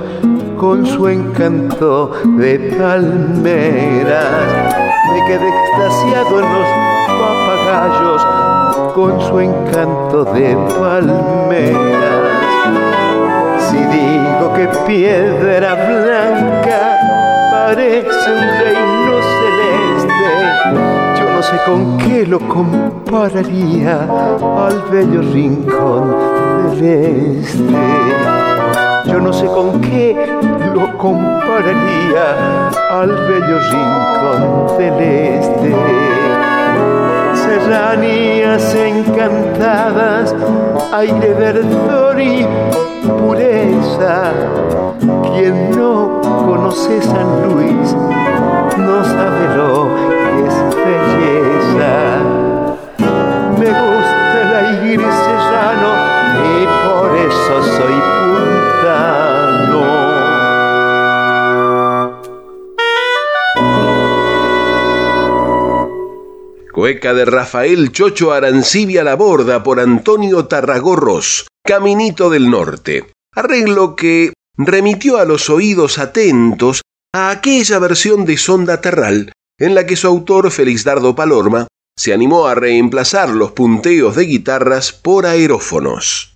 con 0.58 0.86
su 0.86 1.08
encanto 1.08 2.12
de 2.38 2.60
palmeras. 2.78 4.22
Me 5.12 5.26
quedé 5.26 5.50
extasiado 5.50 6.40
en 6.40 6.54
los 6.54 6.68
papagayos 7.20 8.24
con 8.94 9.20
su 9.22 9.40
encanto 9.40 10.26
de 10.26 10.56
palmeras. 10.80 12.03
Que 14.56 14.68
piedra 14.86 15.74
blanca 15.74 16.82
parece 17.52 18.32
un 18.32 18.40
reino 18.60 19.16
celeste, 19.40 20.30
yo 21.20 21.26
no 21.34 21.42
sé 21.42 21.58
con 21.66 21.98
qué 21.98 22.28
lo 22.28 22.40
compararía 22.40 24.02
al 24.04 24.84
bello 24.92 25.22
rincón 25.34 26.16
del 26.72 27.38
este. 27.40 27.64
Yo 29.06 29.20
no 29.20 29.34
sé 29.34 29.48
con 29.48 29.82
qué 29.82 30.16
lo 30.74 30.98
compararía 31.00 32.70
al 32.92 33.10
bello 33.10 33.60
rincón 33.72 34.78
del 34.78 35.00
este. 35.00 36.13
Serranías 37.54 38.74
encantadas, 38.74 40.36
aire 40.92 41.36
verdor 41.36 42.20
y 42.20 42.48
pureza. 43.04 44.32
Quien 45.00 45.70
no 45.70 46.20
conoce 46.48 47.00
San 47.04 47.44
Luis 47.44 47.96
no 48.76 49.04
sabe 49.06 49.56
lo 49.56 49.88
que 50.34 50.48
es 50.48 50.56
belleza. 50.84 51.94
Me 53.60 53.68
gusta 53.68 54.36
el 54.42 54.52
aire 54.66 55.04
serrano 55.04 55.92
y 56.42 56.66
por 56.88 57.16
eso 57.16 57.78
soy 57.78 58.13
Cueca 66.84 67.14
de 67.14 67.24
Rafael 67.24 67.94
Chocho 67.94 68.34
Arancibia 68.34 69.06
La 69.06 69.16
Borda 69.16 69.64
por 69.64 69.80
Antonio 69.80 70.48
Tarragorros, 70.48 71.48
Caminito 71.66 72.30
del 72.30 72.50
Norte. 72.50 73.10
Arreglo 73.34 73.96
que 73.96 74.34
remitió 74.58 75.16
a 75.16 75.24
los 75.24 75.50
oídos 75.50 75.98
atentos 75.98 76.82
a 77.16 77.30
aquella 77.30 77.80
versión 77.80 78.26
de 78.26 78.36
Sonda 78.36 78.82
Terral 78.82 79.32
en 79.58 79.76
la 79.76 79.86
que 79.86 79.96
su 79.96 80.08
autor 80.08 80.52
Felizdardo 80.52 81.16
Palorma 81.16 81.68
se 81.98 82.14
animó 82.14 82.48
a 82.48 82.56
reemplazar 82.56 83.30
los 83.30 83.54
punteos 83.54 84.18
de 84.18 84.26
guitarras 84.26 84.92
por 84.92 85.26
aerófonos. 85.26 86.36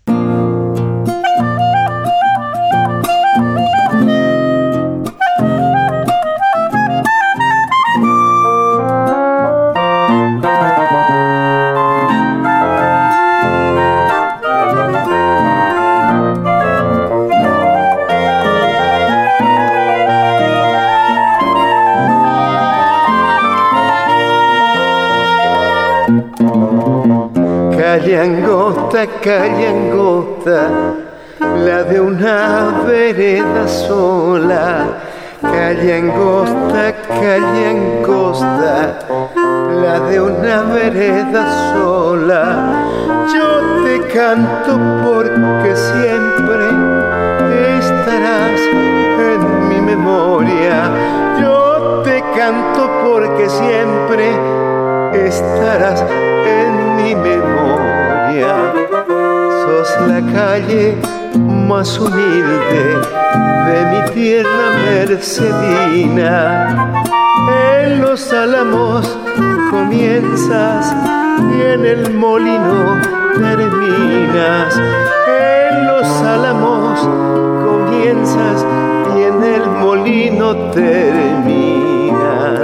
Más 61.77 61.99
humilde 61.99 62.97
de 63.67 63.79
mi 63.91 64.01
tierra 64.11 64.67
mercedina. 64.83 66.33
En 67.83 68.01
los 68.01 68.33
álamos 68.33 69.05
comienzas 69.69 70.95
y 71.55 71.61
en 71.61 71.85
el 71.85 72.15
molino 72.15 72.99
terminas. 73.35 74.75
En 75.27 75.85
los 75.85 76.07
álamos 76.23 76.99
comienzas 77.69 78.65
y 79.15 79.21
en 79.21 79.43
el 79.43 79.69
molino 79.69 80.55
terminas. 80.71 82.59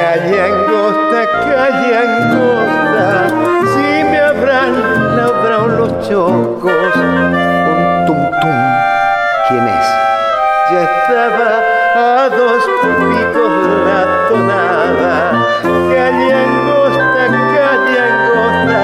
Calle 0.00 0.40
angosta, 0.50 1.20
calle 1.52 1.90
angosta, 2.06 3.28
si 3.74 3.88
me 4.10 4.18
habrán 4.20 4.72
labrado 5.18 5.68
los 5.68 6.08
chocos. 6.08 7.39
¿Quién 9.50 9.66
es? 9.66 9.86
Ya 10.70 10.82
estaba 10.82 11.50
a 11.96 12.28
dos 12.28 12.62
picos 12.82 13.52
la 13.86 14.28
tonada. 14.28 15.14
Calle 15.62 16.32
angosta, 16.32 17.22
calle 17.54 17.98
angosta, 18.10 18.82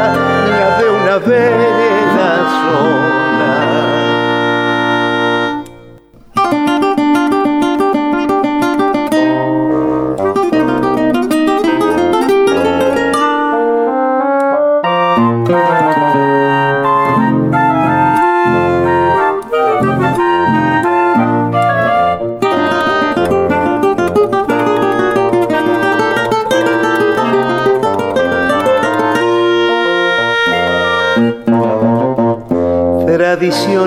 la 0.58 0.78
de 0.78 0.90
una 0.90 1.18
vereda 1.18 2.30
sola. 2.50 2.95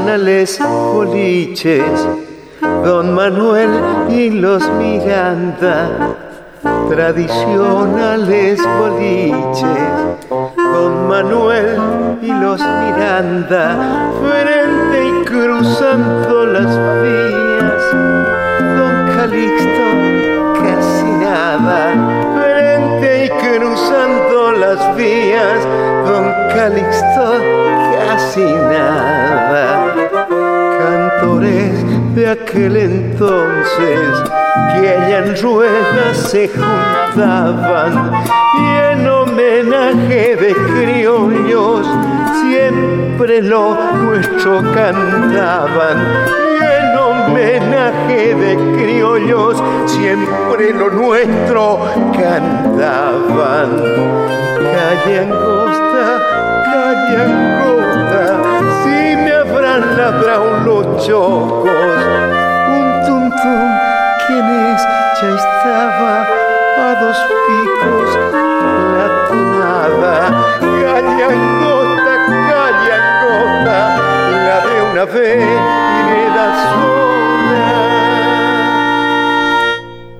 Tradicionales 0.10 0.60
boliches, 0.60 2.08
Don 2.62 3.13
Manuel 3.13 3.69
y 4.10 4.32
los 4.32 4.67
Miranda, 4.74 6.15
tradicionales 6.89 8.60
boliches, 8.80 10.28
Don 10.58 11.08
Manuel 11.08 11.78
y 12.24 12.32
los 12.32 12.60
Miranda, 12.60 14.10
frente 14.19 15.06
y 15.06 15.26
cruzando 15.26 16.45
las 16.48 16.76
vías, 17.04 17.84
Don 18.80 19.15
Calixto 19.15 19.88
casi 20.63 21.12
nada, 21.22 21.93
frente 22.34 23.26
y 23.26 23.30
cruzando 23.30 24.54
las 24.54 24.95
vías, 24.95 25.60
Don 26.04 26.34
Calixto 26.56 27.60
casi 28.08 28.41
nada. 28.41 29.88
De 31.19 32.29
aquel 32.29 32.77
entonces 32.77 34.23
que 34.73 34.89
allá 34.89 35.25
en 35.25 35.41
ruedas 35.41 36.17
se 36.17 36.47
juntaban 36.47 38.12
y 38.58 38.93
en 38.93 39.08
homenaje 39.08 40.38
de 40.38 40.53
criollos 40.53 41.86
siempre 42.41 43.41
lo 43.41 43.77
nuestro 43.95 44.62
cantaban. 44.73 45.97
Y 46.58 46.63
en 46.63 46.97
homenaje 46.97 48.36
de 48.36 48.55
criollos 48.77 49.62
siempre 49.88 50.73
lo 50.73 50.89
nuestro 50.89 51.79
cantaban. 52.13 53.69
Calle 54.55 55.19
angosta, 55.19 56.38
chocos. 61.06 61.70
Un 62.70 62.98
tum, 63.06 63.72
¿quién 64.28 64.46
es? 64.46 64.82
Ya 65.22 65.30
estaba 65.36 66.14
a 66.78 66.96
dos 67.02 67.18
picos 67.48 68.10
la 68.96 69.08
tonada. 69.28 70.14
Calle 70.60 71.24
angosta, 71.24 72.14
calle 72.50 72.92
angosta, 72.94 73.78
la 74.48 74.58
de 74.68 74.76
una 74.92 75.06
vereda 75.06 76.46
sola. 76.72 77.10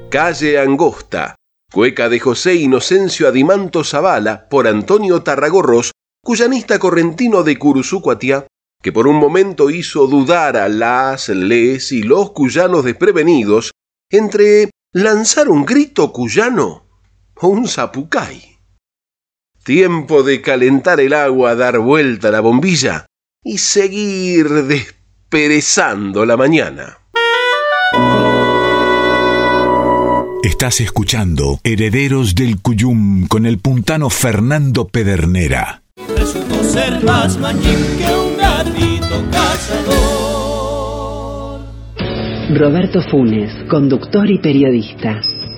Calle 0.10 0.60
Angosta, 0.60 1.36
cueca 1.72 2.10
de 2.10 2.20
José 2.20 2.56
Inocencio 2.56 3.28
Adimanto 3.28 3.84
Zavala 3.84 4.50
por 4.50 4.68
Antonio 4.68 5.22
Tarragorros, 5.22 5.92
cuyanista 6.24 6.80
correntino 6.80 7.44
de 7.44 7.58
Curuzucuatiá, 7.58 8.48
que 8.82 8.94
por 8.94 9.08
un 9.08 9.18
momento 9.18 9.70
hizo 9.70 10.08
dudar 10.08 10.56
a 10.56 10.70
las, 10.70 11.30
les 11.30 11.92
y 11.92 12.04
los 12.04 12.32
cuyanos 12.32 12.86
desprevenidos 12.86 13.72
entre 14.10 14.70
lanzar 14.94 15.50
un 15.50 15.66
grito 15.66 16.14
cuyano 16.14 16.86
o 17.36 17.48
un 17.50 17.68
zapucay. 17.68 18.58
Tiempo 19.64 20.24
de 20.24 20.42
calentar 20.42 21.00
el 21.02 21.14
agua, 21.14 21.56
dar 21.56 21.80
vuelta 21.80 22.30
a 22.30 22.32
la 22.32 22.40
bombilla 22.40 23.06
y 23.44 23.58
seguir 23.58 24.50
desperezando 24.50 26.26
la 26.26 26.38
mañana. 26.38 26.98
Estás 30.42 30.80
escuchando 30.80 31.60
Herederos 31.66 32.34
del 32.34 32.62
Cuyum 32.62 33.28
con 33.28 33.46
el 33.46 33.60
puntano 33.60 34.10
Fernando 34.10 34.88
Pedernera. 34.88 35.84
Ser 36.70 37.04
más 37.04 37.36
que 37.98 38.14
un 38.14 38.38
gatito 38.38 39.26
cazador. 39.32 40.70
Roberto 42.56 43.02
Funes, 43.02 43.52
conductor 43.68 44.30
y 44.30 44.38
periodista. 44.38 45.20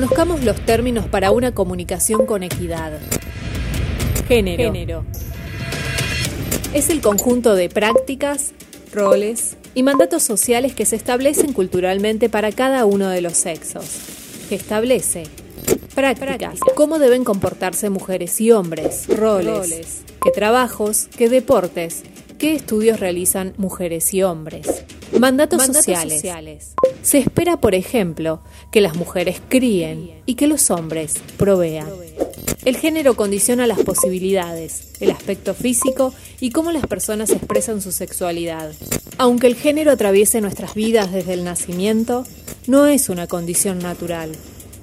Conozcamos 0.00 0.42
los 0.44 0.58
términos 0.64 1.06
para 1.08 1.30
una 1.30 1.52
comunicación 1.52 2.24
con 2.24 2.42
equidad. 2.42 2.98
Género. 4.26 5.04
Es 6.72 6.88
el 6.88 7.02
conjunto 7.02 7.54
de 7.54 7.68
prácticas, 7.68 8.52
roles 8.94 9.58
y 9.74 9.82
mandatos 9.82 10.22
sociales 10.22 10.74
que 10.74 10.86
se 10.86 10.96
establecen 10.96 11.52
culturalmente 11.52 12.30
para 12.30 12.50
cada 12.50 12.86
uno 12.86 13.10
de 13.10 13.20
los 13.20 13.34
sexos. 13.34 13.84
Que 14.48 14.54
establece 14.54 15.24
prácticas, 15.94 16.60
cómo 16.74 16.98
deben 16.98 17.22
comportarse 17.22 17.90
mujeres 17.90 18.40
y 18.40 18.52
hombres, 18.52 19.06
roles, 19.06 20.00
qué 20.24 20.30
trabajos, 20.30 21.08
qué 21.14 21.28
deportes, 21.28 22.04
qué 22.38 22.54
estudios 22.54 23.00
realizan 23.00 23.52
mujeres 23.58 24.14
y 24.14 24.22
hombres. 24.22 24.82
Mandatos, 25.18 25.66
sociales. 25.66 26.22
Se 27.02 27.18
espera, 27.18 27.58
por 27.58 27.74
ejemplo, 27.74 28.40
que 28.70 28.80
las 28.80 28.94
mujeres 28.94 29.40
críen 29.48 30.10
y 30.26 30.34
que 30.34 30.46
los 30.46 30.70
hombres 30.70 31.14
provean. 31.38 31.88
El 32.64 32.76
género 32.76 33.16
condiciona 33.16 33.66
las 33.66 33.80
posibilidades, 33.80 34.92
el 35.00 35.10
aspecto 35.10 35.54
físico 35.54 36.12
y 36.40 36.50
cómo 36.50 36.72
las 36.72 36.86
personas 36.86 37.30
expresan 37.30 37.80
su 37.80 37.90
sexualidad. 37.90 38.72
Aunque 39.16 39.46
el 39.46 39.54
género 39.54 39.92
atraviese 39.92 40.42
nuestras 40.42 40.74
vidas 40.74 41.10
desde 41.10 41.32
el 41.32 41.44
nacimiento, 41.44 42.26
no 42.66 42.86
es 42.86 43.08
una 43.08 43.26
condición 43.26 43.78
natural, 43.78 44.32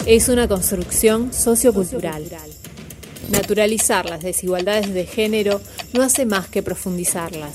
es 0.06 0.28
una 0.28 0.48
construcción 0.48 1.32
sociocultural. 1.32 2.24
Naturalizar 3.30 4.06
las 4.06 4.22
desigualdades 4.22 4.92
de 4.92 5.06
género 5.06 5.60
no 5.92 6.02
hace 6.02 6.26
más 6.26 6.48
que 6.48 6.62
profundizarlas. 6.64 7.54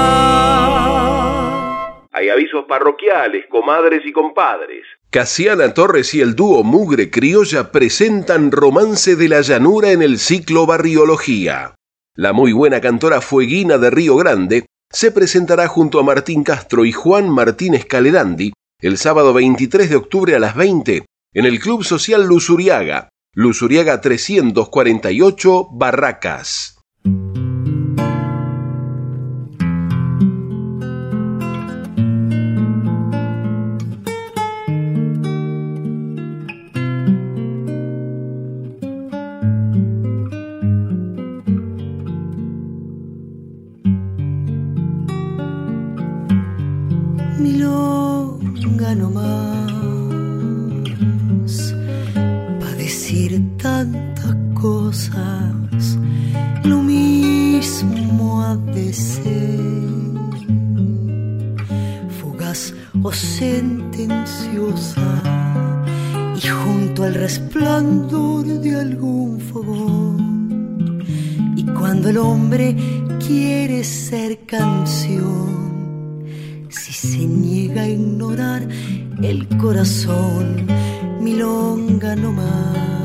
Hay 2.12 2.30
avisos 2.30 2.64
parroquiales, 2.68 3.46
comadres 3.50 4.04
y 4.06 4.14
compadres. 4.14 4.86
Casiana 5.10 5.74
Torres 5.74 6.14
y 6.14 6.20
el 6.22 6.36
dúo 6.36 6.64
Mugre 6.64 7.10
Criolla 7.10 7.72
presentan 7.72 8.52
Romance 8.52 9.16
de 9.16 9.30
la 9.30 9.40
Llanura 9.42 9.92
en 9.92 10.02
el 10.02 10.20
ciclo 10.20 10.66
Barriología. 10.66 11.76
La 12.16 12.34
muy 12.34 12.52
buena 12.54 12.82
cantora 12.82 13.22
Fueguina 13.22 13.78
de 13.78 13.90
Río 13.90 14.18
Grande 14.18 14.66
se 14.92 15.12
presentará 15.12 15.68
junto 15.68 16.00
a 16.00 16.04
Martín 16.04 16.44
Castro 16.44 16.86
y 16.86 16.92
Juan 16.92 17.30
Martínez 17.30 17.86
Calerandi 17.86 18.54
el 18.80 18.98
sábado 18.98 19.34
23 19.34 19.90
de 19.90 19.96
octubre 19.96 20.36
a 20.36 20.40
las 20.40 20.56
20 20.56 21.06
en 21.34 21.46
el 21.46 21.60
Club 21.60 21.84
Social 21.84 22.26
Luzuriaga, 22.26 23.10
Luzuriaga 23.34 24.02
348 24.02 25.68
Barracas. 25.72 26.77
Resplandor 67.28 68.46
de 68.46 68.74
algún 68.74 69.42
fogón, 69.42 71.04
y 71.58 71.64
cuando 71.78 72.08
el 72.08 72.20
hombre 72.20 72.74
quiere 73.20 73.84
ser 73.84 74.46
canción, 74.46 76.24
si 76.70 76.94
se 76.94 77.26
niega 77.28 77.82
a 77.82 77.90
ignorar 77.90 78.66
el 79.22 79.46
corazón, 79.58 80.68
milonga 81.20 82.16
no 82.16 82.32
más. 82.32 82.97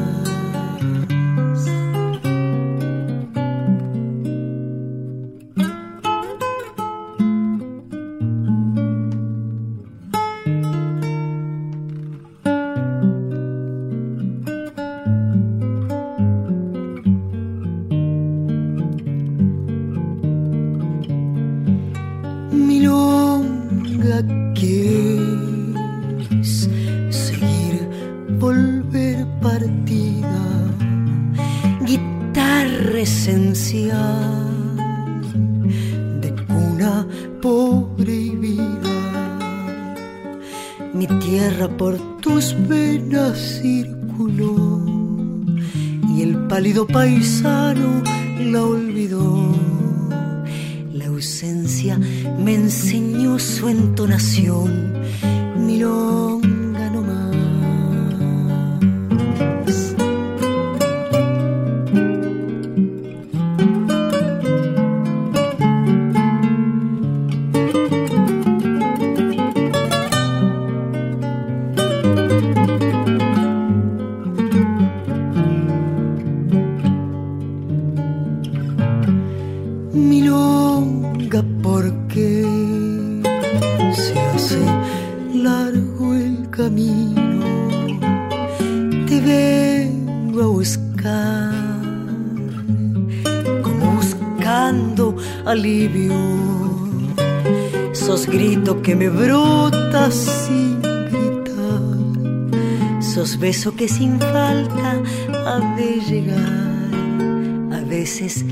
Beso 103.63 103.77
que 103.77 103.87
sin 103.87 104.19
falta 104.19 105.01
ha 105.47 105.77
de 105.77 106.01
llegar. 106.01 107.79
A 107.79 107.85
veces 107.85 108.45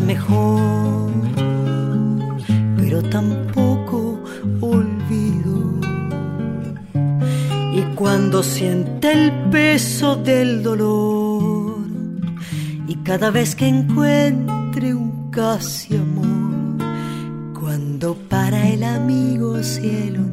mejor 0.00 1.12
pero 2.76 3.02
tampoco 3.02 4.18
olvido. 4.60 5.80
Y 7.74 7.82
cuando 7.94 8.42
siente 8.42 9.12
el 9.12 9.32
peso 9.50 10.16
del 10.16 10.62
dolor 10.62 11.76
y 12.88 12.94
cada 13.04 13.30
vez 13.30 13.54
que 13.54 13.68
encuentre 13.68 14.94
un 14.94 15.30
casi 15.30 15.96
amor 15.96 16.86
cuando 17.52 18.14
para 18.14 18.68
el 18.68 18.82
amigo 18.82 19.62
cielo 19.62 20.25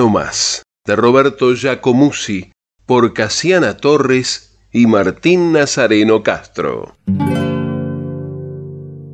no 0.00 0.08
más, 0.08 0.62
de 0.86 0.96
Roberto 0.96 1.54
Giacomuzzi, 1.54 2.52
por 2.86 3.12
Casiana 3.12 3.76
Torres 3.76 4.58
y 4.72 4.86
Martín 4.86 5.52
Nazareno 5.52 6.22
Castro. 6.22 6.96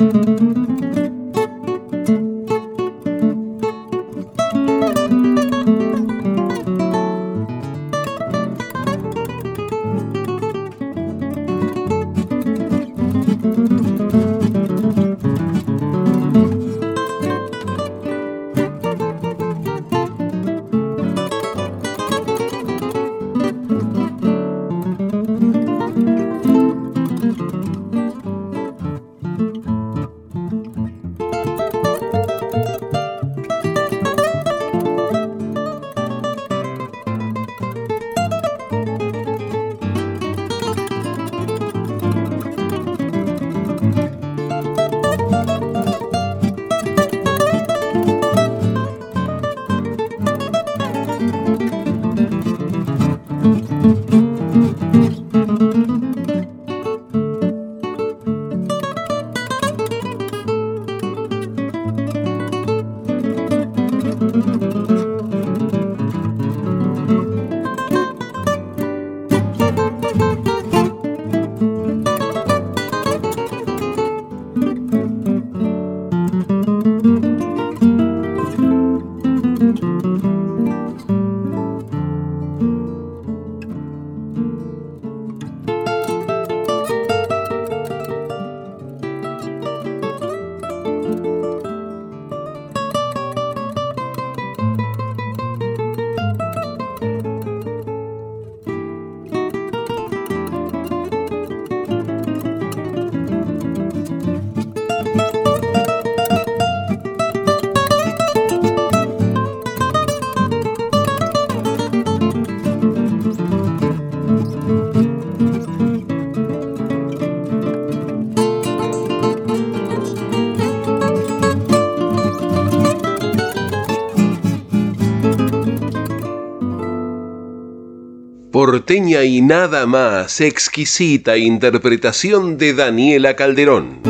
norteña 128.85 129.24
y 129.24 129.41
nada 129.41 129.87
más, 129.87 130.43
exquisita 130.43 131.39
interpretación 131.39 132.59
de 132.59 132.74
Daniela 132.74 133.35
Calderón. 133.35 134.03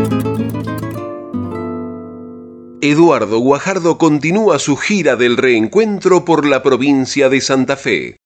Eduardo 2.81 3.39
Guajardo 3.39 3.99
continúa 3.99 4.59
su 4.59 4.77
gira 4.77 5.15
del 5.15 5.37
reencuentro 5.37 6.25
por 6.25 6.45
la 6.45 6.65
provincia 6.65 7.29
de 7.29 7.41
Santa 7.41 7.77
Fe. 7.77 8.17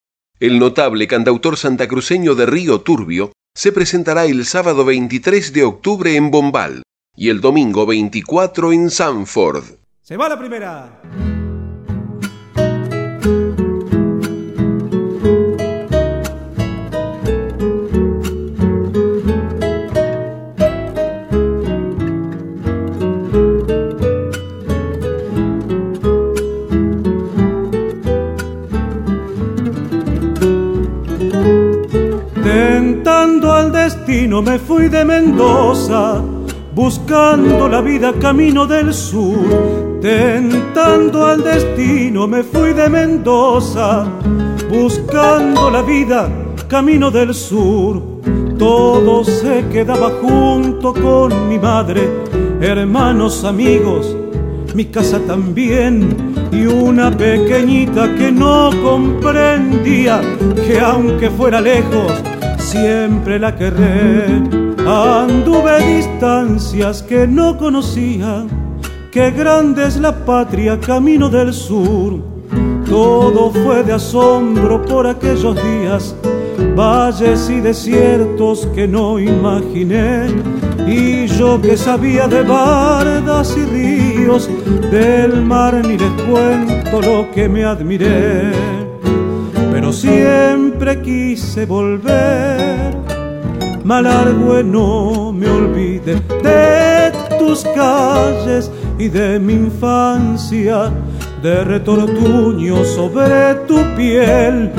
El 0.41 0.59
notable 0.59 1.07
cantautor 1.07 1.59
santacruceño 1.59 2.35
de 2.35 2.47
Río 2.47 2.81
Turbio 2.81 3.33
se 3.55 3.71
presentará 3.71 4.25
el 4.25 4.47
sábado 4.47 4.87
23 4.87 5.53
de 5.53 5.65
octubre 5.65 6.17
en 6.17 6.31
Bombal 6.31 6.83
y 7.15 7.29
el 7.29 7.43
domingo 7.43 7.85
24 7.85 8.73
en 8.73 8.89
Sanford. 8.89 9.65
Se 10.01 10.17
va 10.17 10.31
la 10.31 10.39
primera. 10.39 11.38
Destino 34.39 34.43
me 34.43 34.59
fui 34.59 34.89
de 34.89 35.05
Mendoza, 35.05 36.22
buscando 36.74 37.68
la 37.68 37.80
vida 37.80 38.12
camino 38.20 38.66
del 38.66 38.93
sur. 38.93 39.99
Tentando 40.01 41.26
al 41.26 41.43
destino 41.43 42.26
me 42.26 42.43
fui 42.43 42.72
de 42.72 42.89
Mendoza, 42.89 44.07
buscando 44.70 45.70
la 45.70 45.82
vida 45.82 46.28
camino 46.68 47.11
del 47.11 47.34
sur. 47.34 48.01
Todo 48.59 49.24
se 49.24 49.64
quedaba 49.72 50.11
junto 50.20 50.93
con 50.93 51.49
mi 51.49 51.59
madre, 51.59 52.09
hermanos, 52.61 53.45
amigos, 53.45 54.16
mi 54.74 54.84
casa 54.86 55.20
también 55.26 56.16
y 56.53 56.66
una 56.66 57.11
pequeñita 57.11 58.14
que 58.16 58.30
no 58.32 58.70
comprendía 58.82 60.20
que 60.66 60.80
aunque 60.80 61.30
fuera 61.30 61.61
lejos, 61.61 62.12
siempre 62.69 63.39
la 63.39 63.55
querré. 63.57 64.27
Anduve 64.87 65.97
distancias 65.97 67.03
que 67.03 67.27
no 67.27 67.57
conocía, 67.57 68.45
qué 69.11 69.31
grande 69.31 69.87
es 69.87 69.97
la 69.99 70.12
patria, 70.25 70.79
camino 70.79 71.29
del 71.29 71.53
sur. 71.53 72.21
Todo 72.89 73.51
fue 73.51 73.83
de 73.83 73.95
asombro 73.95 74.83
por 74.83 75.07
aquellos 75.07 75.55
días, 75.55 76.14
valles 76.75 77.51
y 77.51 77.61
desiertos 77.61 78.66
que 78.75 78.87
no 78.87 79.19
imaginé. 79.19 80.27
Y 80.87 81.27
yo 81.27 81.61
que 81.61 81.77
sabía 81.77 82.29
de 82.29 82.43
bardas 82.43 83.57
y 83.57 83.64
ríos, 83.64 84.49
del 84.91 85.43
mar 85.43 85.75
ni 85.87 85.99
les 85.99 86.12
cuento 86.23 87.01
lo 87.03 87.31
que 87.31 87.49
me 87.49 87.64
admiré 87.64 88.53
pero 89.81 89.93
siempre 89.93 90.68
quise 91.03 91.66
volver. 91.66 92.95
Malargüe, 93.85 94.62
no 94.62 95.33
me 95.33 95.49
olvide 95.49 96.16
de 96.43 97.12
tus 97.39 97.64
calles 97.74 98.70
y 98.99 99.09
de 99.09 99.39
mi 99.39 99.55
infancia, 99.55 100.91
de 101.43 101.64
retortuño 101.64 102.85
sobre 102.85 103.55
tu 103.66 103.76
piel. 103.97 104.70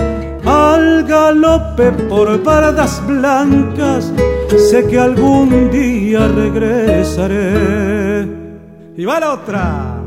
Al 0.45 1.03
galope 1.03 1.91
por 2.09 2.41
bardas 2.43 3.01
blancas, 3.05 4.11
sé 4.69 4.87
que 4.87 4.99
algún 4.99 5.69
día 5.69 6.27
regresaré. 6.27 8.27
Y 8.95 9.05
va 9.05 9.19
la 9.19 9.33
otra. 9.33 9.99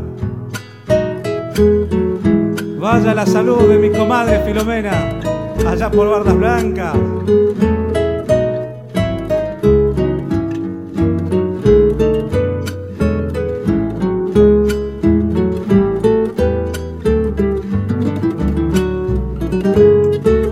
Vaya 2.82 3.14
la 3.14 3.24
salud 3.24 3.68
de 3.68 3.78
mi 3.78 3.90
comadre 3.90 4.42
Filomena, 4.44 5.20
allá 5.66 5.90
por 5.90 6.08
Bardas 6.08 6.36
Blancas. 6.36 6.96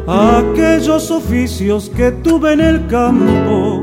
Aquellos 0.07 1.11
oficios 1.11 1.91
que 1.91 2.11
tuve 2.11 2.53
en 2.53 2.61
el 2.61 2.87
campo, 2.87 3.83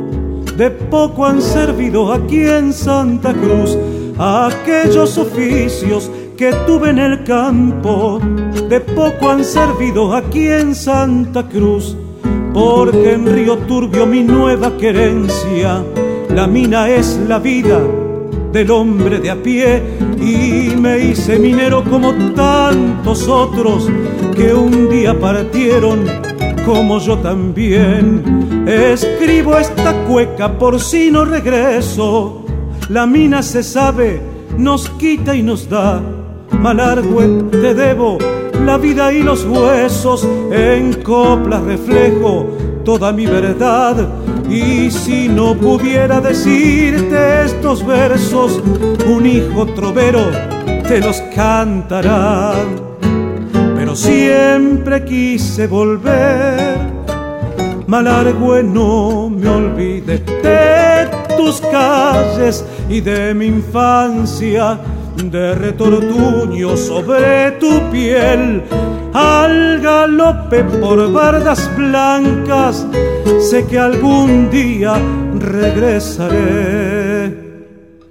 de 0.56 0.72
poco 0.72 1.26
han 1.26 1.42
servido 1.42 2.12
aquí 2.12 2.42
en 2.42 2.74
Santa 2.74 3.34
Cruz. 3.34 3.78
Aquellos 4.20 5.18
oficios 5.18 6.10
que 6.38 6.54
tuve 6.68 6.92
en 6.92 7.00
el 7.00 7.24
campo, 7.24 8.20
de 8.70 8.80
poco 8.80 9.32
han 9.32 9.44
servido 9.44 10.14
aquí 10.14 10.48
en 10.48 10.76
Santa 10.76 11.50
Cruz, 11.50 11.98
porque 12.54 13.14
en 13.14 13.26
Río 13.26 13.58
Turbio 13.58 14.06
mi 14.06 14.22
nueva 14.22 14.78
querencia, 14.78 15.84
la 16.30 16.46
mina 16.46 16.90
es 16.90 17.20
la 17.28 17.40
vida 17.40 17.82
del 18.54 18.70
hombre 18.70 19.18
de 19.18 19.32
a 19.32 19.36
pie 19.36 19.82
y 20.22 20.76
me 20.76 21.00
hice 21.00 21.40
minero 21.40 21.84
como 21.84 22.14
tantos 22.36 23.28
otros 23.28 23.90
que 24.36 24.54
un 24.54 24.90
día 24.90 25.20
partieron 25.20 26.06
como 26.68 27.00
yo 27.00 27.18
también. 27.18 28.66
Escribo 28.68 29.58
esta 29.58 30.06
cueca 30.06 30.56
por 30.56 30.80
si 30.80 31.10
no 31.10 31.26
regreso, 31.26 32.46
la 32.90 33.08
mina 33.08 33.42
se 33.42 33.64
sabe, 33.64 34.22
nos 34.56 34.88
quita 34.92 35.36
y 35.36 35.42
nos 35.42 35.68
da 35.68 36.00
Malargüe 36.52 37.50
te 37.52 37.74
debo 37.74 38.18
la 38.66 38.78
vida 38.78 39.14
y 39.14 39.24
los 39.24 39.45
huesos, 39.45 40.28
en 40.52 40.93
coplas 41.04 41.64
reflejo 41.64 42.48
toda 42.84 43.12
mi 43.12 43.26
verdad. 43.26 43.95
Y 44.50 44.89
si 44.91 45.28
no 45.28 45.56
pudiera 45.56 46.22
decirte 46.22 47.43
estos 47.45 47.86
versos, 47.86 48.62
un 49.08 49.26
hijo 49.26 49.66
trovero 49.68 50.32
te 50.88 51.00
los 51.00 51.22
cantará. 51.36 52.54
Pero 53.76 53.95
siempre 53.95 55.04
quise 55.06 55.68
volver, 55.68 56.78
Malargüe 57.88 58.64
no 58.64 59.30
me 59.30 59.48
olvide 59.48 60.20
de 60.20 61.08
tus 61.38 61.62
calles 61.62 62.66
y 62.89 63.00
de 63.02 63.34
mi 63.34 63.45
infancia 63.45 64.80
de 65.24 65.55
retortuño 65.55 66.78
sobre 66.78 67.51
tu 67.59 67.89
piel, 67.91 68.63
al 69.13 69.82
galope 69.82 70.63
por 70.63 71.11
bardas 71.11 71.70
blancas, 71.76 72.86
sé 73.39 73.65
que 73.65 73.80
algún 73.80 74.49
día 74.49 75.01
regresaré. 75.39 77.36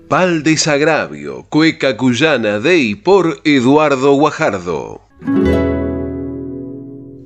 Pal 0.09 0.43
desagravio, 0.43 1.47
cueca 1.49 1.97
cuyana 1.97 2.59
de 2.61 2.79
y 2.79 2.95
por 2.97 3.41
Eduardo 3.45 4.13
Guajardo. 4.15 5.01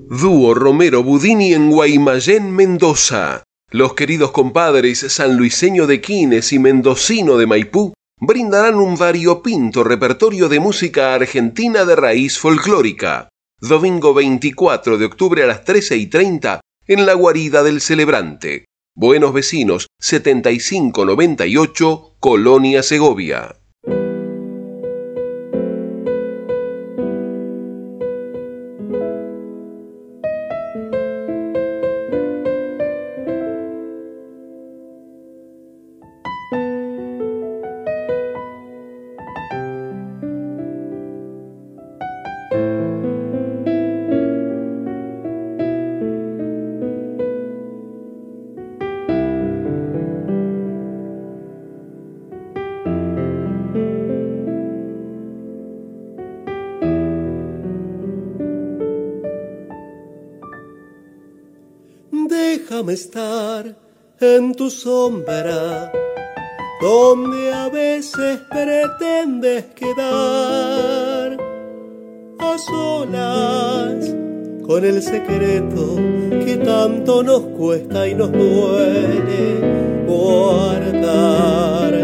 Dúo 0.09 0.55
Romero 0.55 1.03
Budini 1.03 1.55
en 1.55 1.71
Guaymallén, 1.71 2.55
Mendoza. 2.55 3.43
Los 3.71 3.95
queridos 3.95 4.33
compadres 4.33 4.99
sanluiseño 4.99 5.87
de 5.87 6.01
Quines 6.01 6.53
y 6.53 6.59
mendocino 6.59 7.37
de 7.37 7.47
Maipú 7.47 7.93
brindarán 8.21 8.75
un 8.75 8.97
variopinto 8.97 9.83
repertorio 9.83 10.51
de 10.51 10.61
música 10.61 11.15
argentina 11.15 11.87
de 11.87 11.97
raíz 11.97 12.39
folclórica. 12.39 13.31
Domingo 13.59 14.13
24 14.13 14.99
de 14.99 15.07
octubre 15.07 15.43
a 15.43 15.47
las 15.47 15.65
13 15.65 15.97
y 15.97 16.07
30 16.07 16.61
en 16.87 17.07
la 17.07 17.15
guarida 17.15 17.63
del 17.63 17.81
celebrante. 17.81 18.67
Buenos 18.95 19.33
vecinos 19.33 19.87
7598, 20.01 22.17
Colonia 22.21 22.83
Segovia. 22.83 23.60
Tu 64.55 64.71
sombra, 64.71 65.93
donde 66.81 67.53
a 67.53 67.69
veces 67.69 68.41
pretendes 68.49 69.65
quedar 69.75 71.37
a 72.39 72.59
solas 72.59 74.15
con 74.67 74.85
el 74.85 75.03
secreto 75.03 75.97
que 76.45 76.57
tanto 76.65 77.23
nos 77.23 77.41
cuesta 77.59 78.09
y 78.09 78.15
nos 78.15 78.33
duele 78.33 80.05
guardar 80.07 81.95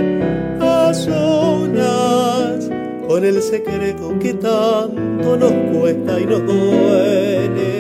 a 0.61 0.93
solas 0.95 2.69
con 3.09 3.25
el 3.25 3.41
secreto 3.43 4.19
que 4.19 4.35
tanto 4.35 5.37
nos 5.37 5.53
cuesta 5.73 6.21
y 6.21 6.27
nos 6.27 6.47
duele 6.47 7.76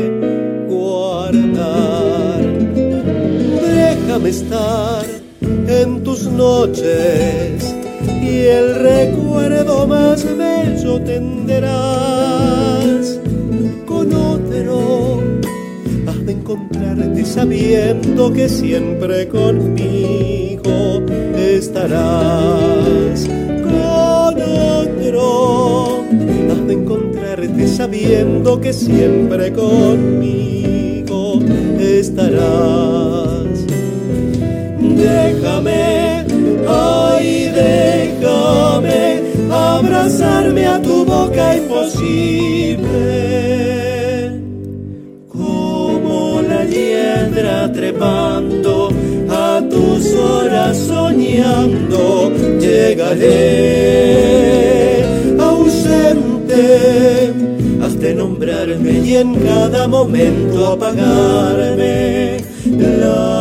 Estar 4.24 5.04
en 5.40 6.02
tus 6.02 6.22
noches 6.24 7.74
y 8.22 8.38
el 8.38 8.74
recuerdo 8.74 9.86
más 9.86 10.24
bello 10.24 11.00
tendrás 11.02 11.60
con 13.84 14.12
otro. 14.12 15.22
Has 16.08 16.26
de 16.26 16.32
encontrarte 16.32 17.24
sabiendo 17.24 18.32
que 18.32 18.48
siempre 18.48 19.28
conmigo 19.28 21.02
estarás. 21.36 23.28
Con 23.28 24.40
otro. 24.42 26.04
Has 26.50 26.66
de 26.66 26.72
encontrarte 26.72 27.68
sabiendo 27.68 28.60
que 28.60 28.72
siempre 28.72 29.52
conmigo 29.52 31.38
estarás. 31.78 32.95
Abrazarme 40.06 40.66
a 40.66 40.80
tu 40.80 41.04
boca 41.04 41.56
imposible. 41.56 43.26
Trepando, 47.74 48.88
a 49.28 49.60
tus 49.68 50.14
horas 50.14 50.78
soñando, 50.78 52.30
llegaré 52.60 53.34
ausente, 55.38 57.34
has 57.82 57.98
de 57.98 58.14
nombrarme 58.14 58.92
y 59.04 59.16
en 59.16 59.34
cada 59.34 59.88
momento 59.88 60.74
apagarme 60.74 62.36
la 63.00 63.35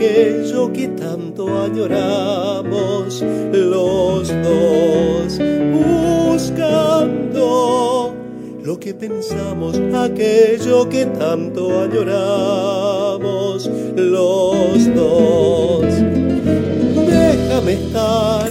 aquello 0.00 0.72
que 0.72 0.88
tanto 0.88 1.62
añoramos 1.62 3.22
los 3.52 4.28
dos, 4.28 5.38
buscando 6.32 8.14
lo 8.64 8.80
que 8.80 8.94
pensamos, 8.94 9.78
aquello 9.94 10.88
que 10.88 11.04
tanto 11.04 11.82
añoramos 11.82 13.70
los 13.94 14.94
dos. 14.94 15.84
Déjame 17.06 17.72
estar 17.74 18.50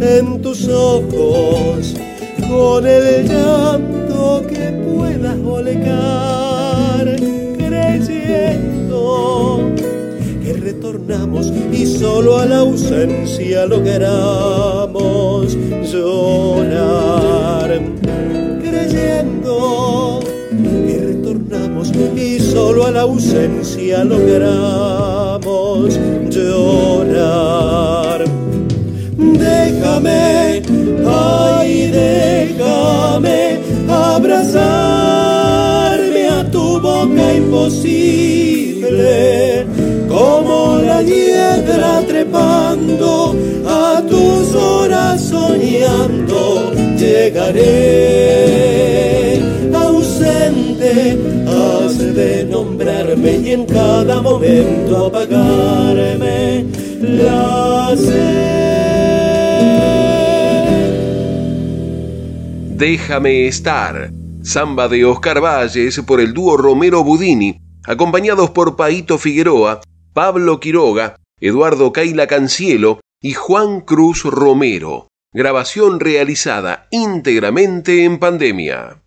en 0.00 0.40
tus 0.42 0.68
ojos 0.68 1.96
con 2.48 2.86
el 2.86 3.26
llanto 3.26 3.93
retornamos 10.74 11.52
y 11.72 11.86
solo 11.86 12.38
a 12.38 12.46
la 12.46 12.58
ausencia 12.58 13.66
logramos 13.66 15.56
llorar, 15.90 17.80
creyendo 18.62 20.20
que 20.50 21.00
retornamos 21.00 21.92
y 22.16 22.40
solo 22.40 22.86
a 22.86 22.90
la 22.90 23.02
ausencia 23.02 24.04
logramos 24.04 25.98
llorar 26.30 28.24
déjame, 29.16 30.62
ay, 31.06 31.90
déjame 31.90 33.58
abrazarme 33.88 35.14
a 36.28 36.50
tu 36.50 36.80
boca 36.80 37.34
imposible, 37.34 38.04
como 40.44 40.78
la 40.78 41.02
hiedra 41.02 42.02
trepando 42.06 43.34
a 43.66 44.02
tus 44.08 44.54
horas 44.54 45.20
soñando, 45.22 46.72
llegaré 46.96 47.64
ausente, 49.74 51.18
has 51.46 51.98
de 52.14 52.44
nombrarme 52.44 53.38
y 53.38 53.52
en 53.52 53.64
cada 53.64 54.20
momento 54.20 55.06
apagarme 55.06 56.66
la 57.00 57.94
sed. 57.96 58.74
Déjame 62.76 63.46
estar. 63.46 64.10
Samba 64.42 64.88
de 64.88 65.06
Oscar 65.06 65.40
Valles 65.40 66.02
por 66.06 66.20
el 66.20 66.34
dúo 66.34 66.58
Romero 66.58 67.02
Budini, 67.02 67.62
acompañados 67.86 68.50
por 68.50 68.76
Paito 68.76 69.16
Figueroa, 69.16 69.80
Pablo 70.14 70.60
Quiroga, 70.60 71.16
Eduardo 71.40 71.92
Caila 71.92 72.28
Cancielo 72.28 73.00
y 73.20 73.32
Juan 73.32 73.80
Cruz 73.80 74.22
Romero. 74.22 75.08
Grabación 75.32 75.98
realizada 75.98 76.86
íntegramente 76.92 78.04
en 78.04 78.20
pandemia. 78.20 79.02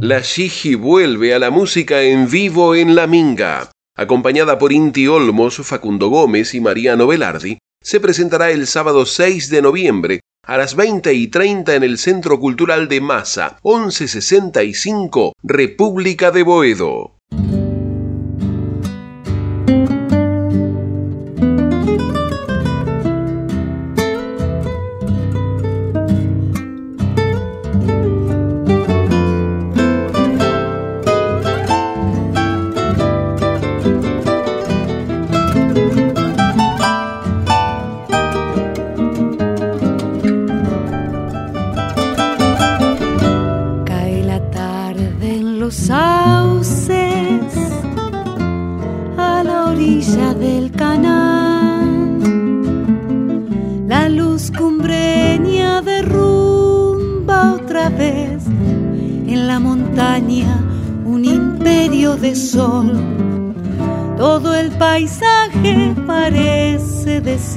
La 0.00 0.18
Shiji 0.22 0.74
vuelve 0.74 1.34
a 1.34 1.38
la 1.38 1.50
música 1.50 2.02
en 2.02 2.28
vivo 2.28 2.74
en 2.74 2.96
La 2.96 3.06
Minga. 3.06 3.70
Acompañada 3.96 4.58
por 4.58 4.72
Inti 4.72 5.06
Olmos, 5.06 5.58
Facundo 5.58 6.08
Gómez 6.08 6.54
y 6.54 6.60
Mariano 6.60 7.06
Velardi, 7.06 7.58
se 7.80 8.00
presentará 8.00 8.50
el 8.50 8.66
sábado 8.66 9.06
6 9.06 9.50
de 9.50 9.62
noviembre 9.62 10.20
a 10.44 10.56
las 10.56 10.74
20 10.74 11.14
y 11.14 11.28
30 11.28 11.76
en 11.76 11.84
el 11.84 11.98
Centro 11.98 12.40
Cultural 12.40 12.88
de 12.88 13.00
Masa, 13.00 13.60
1165, 13.62 15.34
República 15.44 16.32
de 16.32 16.42
Boedo. 16.42 17.16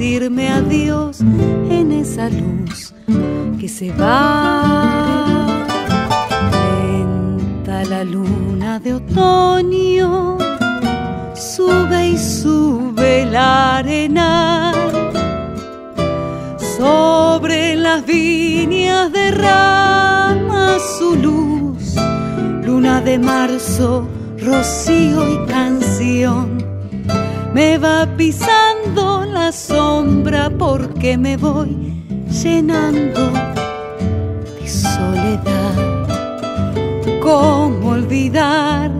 Decirme 0.00 0.48
adiós 0.48 1.20
en 1.20 1.92
esa 1.92 2.30
luz 2.30 2.94
que 3.60 3.68
se 3.68 3.92
va 3.92 4.29
llenando 32.42 33.30
de 34.60 34.66
soledad. 34.66 36.06
¿Cómo 37.20 37.90
olvidar 37.90 38.90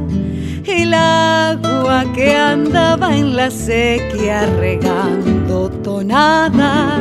el 0.66 0.93
agua 0.93 2.05
que 2.14 2.36
andaba 2.36 3.16
en 3.16 3.36
la 3.36 3.51
sequía 3.51 4.47
regando 4.59 5.70
tonadas? 5.82 7.01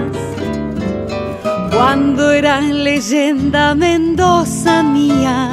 Cuando 1.75 2.31
eras 2.31 2.63
leyenda 2.63 3.75
Mendoza 3.75 4.81
mía, 4.81 5.51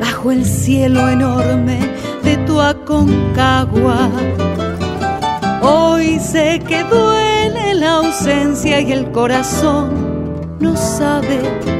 bajo 0.00 0.32
el 0.32 0.44
cielo 0.44 1.08
enorme 1.08 1.78
de 2.24 2.36
tu 2.38 2.60
Aconcagua. 2.60 4.10
Hoy 5.62 6.18
sé 6.18 6.60
que 6.66 6.82
duele 6.84 7.19
ausencia 8.20 8.80
y 8.82 8.92
el 8.92 9.10
corazón 9.12 10.58
no 10.60 10.76
sabe 10.76 11.79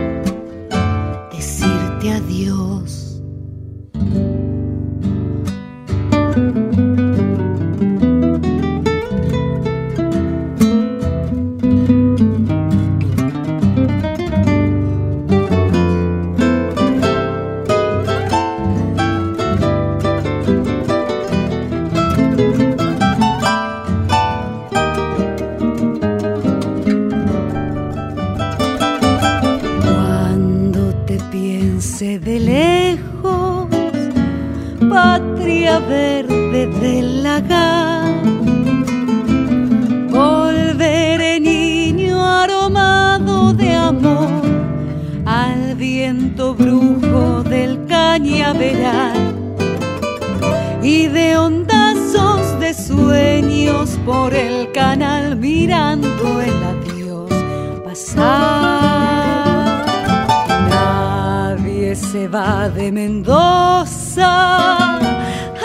de 62.81 62.93
Mendoza, 62.93 64.29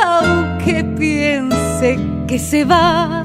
aunque 0.04 0.84
piense 0.98 1.98
que 2.28 2.38
se 2.38 2.66
va. 2.66 3.24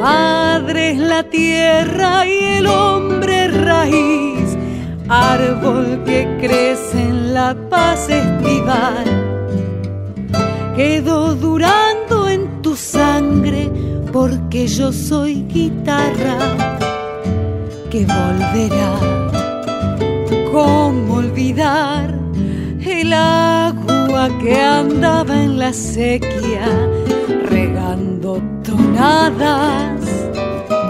Madre 0.00 0.90
es 0.92 0.98
la 0.98 1.22
tierra 1.22 2.26
y 2.26 2.58
el 2.58 2.66
hombre 2.66 3.48
raíz, 3.48 4.56
árbol 5.08 6.02
que 6.04 6.26
crece 6.40 7.00
en 7.00 7.34
la 7.34 7.54
paz 7.70 8.08
estival 8.08 9.26
quedó 10.76 11.34
durando 11.34 12.28
en 12.28 12.60
tu 12.60 12.76
sangre 12.76 13.70
porque 14.12 14.66
yo 14.66 14.92
soy 14.92 15.42
guitarra 15.48 16.36
que 17.90 18.04
volverá. 18.04 19.15
¿Cómo 21.56 21.68
olvidar 21.68 22.14
el 22.84 23.12
agua 23.14 24.28
que 24.42 24.60
andaba 24.60 25.34
en 25.34 25.58
la 25.58 25.72
sequía 25.72 26.68
regando 27.48 28.42
tonadas? 28.62 30.00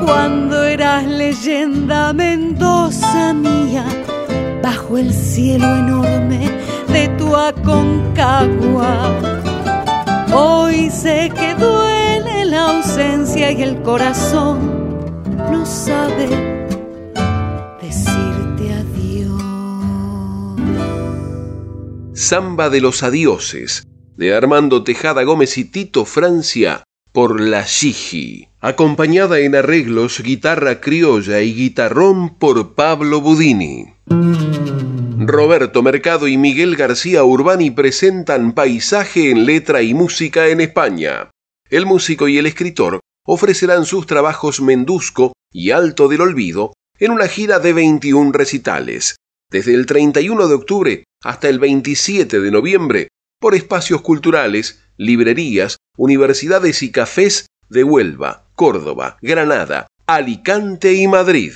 Cuando 0.04 0.64
eras 0.64 1.06
leyenda 1.06 2.12
Mendoza 2.12 3.32
mía, 3.32 3.84
bajo 4.60 4.98
el 4.98 5.12
cielo 5.12 5.66
enorme 5.66 6.50
de 6.88 7.08
tu 7.16 7.36
Aconcagua. 7.36 9.20
Hoy 10.34 10.90
sé 10.90 11.30
que 11.38 11.54
duele 11.54 12.44
la 12.46 12.70
ausencia 12.72 13.52
y 13.52 13.62
el 13.62 13.80
corazón 13.82 14.58
no 15.50 15.64
sabe 15.64 16.45
Samba 22.26 22.70
de 22.70 22.80
los 22.80 23.04
Adioses, 23.04 23.86
de 24.16 24.34
Armando 24.34 24.82
Tejada 24.82 25.22
Gómez 25.22 25.58
y 25.58 25.64
Tito 25.64 26.04
Francia, 26.04 26.82
por 27.12 27.40
la 27.40 27.62
Gigi, 27.62 28.48
acompañada 28.58 29.38
en 29.38 29.54
arreglos, 29.54 30.20
guitarra 30.20 30.80
criolla 30.80 31.40
y 31.42 31.54
guitarrón 31.54 32.36
por 32.36 32.74
Pablo 32.74 33.20
Budini. 33.20 33.94
Roberto 35.20 35.84
Mercado 35.84 36.26
y 36.26 36.36
Miguel 36.36 36.74
García 36.74 37.22
Urbani 37.22 37.70
presentan 37.70 38.54
Paisaje 38.54 39.30
en 39.30 39.46
letra 39.46 39.82
y 39.82 39.94
música 39.94 40.48
en 40.48 40.60
España. 40.60 41.30
El 41.70 41.86
músico 41.86 42.26
y 42.26 42.38
el 42.38 42.46
escritor 42.46 42.98
ofrecerán 43.24 43.84
sus 43.84 44.04
trabajos 44.08 44.60
Mendusco 44.60 45.32
y 45.52 45.70
Alto 45.70 46.08
del 46.08 46.22
Olvido 46.22 46.72
en 46.98 47.12
una 47.12 47.28
gira 47.28 47.60
de 47.60 47.72
21 47.72 48.32
recitales, 48.32 49.14
desde 49.50 49.74
el 49.74 49.86
31 49.86 50.48
de 50.48 50.54
octubre 50.54 51.04
hasta 51.22 51.48
el 51.48 51.58
27 51.58 52.40
de 52.40 52.50
noviembre, 52.50 53.08
por 53.40 53.54
espacios 53.54 54.02
culturales, 54.02 54.82
librerías, 54.96 55.76
universidades 55.96 56.82
y 56.82 56.90
cafés 56.90 57.46
de 57.68 57.84
Huelva, 57.84 58.46
Córdoba, 58.54 59.18
Granada, 59.20 59.88
Alicante 60.06 60.94
y 60.94 61.08
Madrid. 61.08 61.52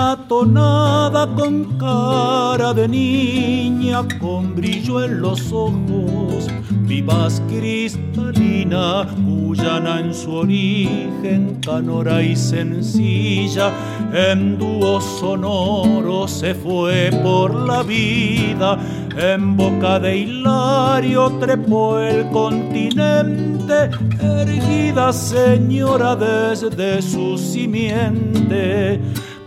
Una 0.00 0.16
tonada 0.28 1.26
con 1.36 1.76
cara 1.76 2.72
de 2.72 2.88
niña, 2.88 4.02
con 4.18 4.54
brillo 4.54 5.04
en 5.04 5.20
los 5.20 5.52
ojos, 5.52 6.48
vivaz 6.70 7.42
cristalina, 7.48 9.06
cuyana 9.26 10.00
en 10.00 10.14
su 10.14 10.36
origen, 10.36 11.58
canora 11.62 12.22
y 12.22 12.34
sencilla, 12.34 13.72
en 14.14 14.58
dúo 14.58 15.02
sonoro 15.02 16.26
se 16.26 16.54
fue 16.54 17.10
por 17.22 17.54
la 17.54 17.82
vida, 17.82 18.78
en 19.18 19.54
boca 19.54 19.98
de 19.98 20.16
Hilario 20.16 21.30
trepó 21.40 21.98
el 21.98 22.26
continente, 22.30 23.90
erguida 24.18 25.12
señora 25.12 26.16
desde 26.16 27.02
su 27.02 27.36
simiente. 27.36 28.98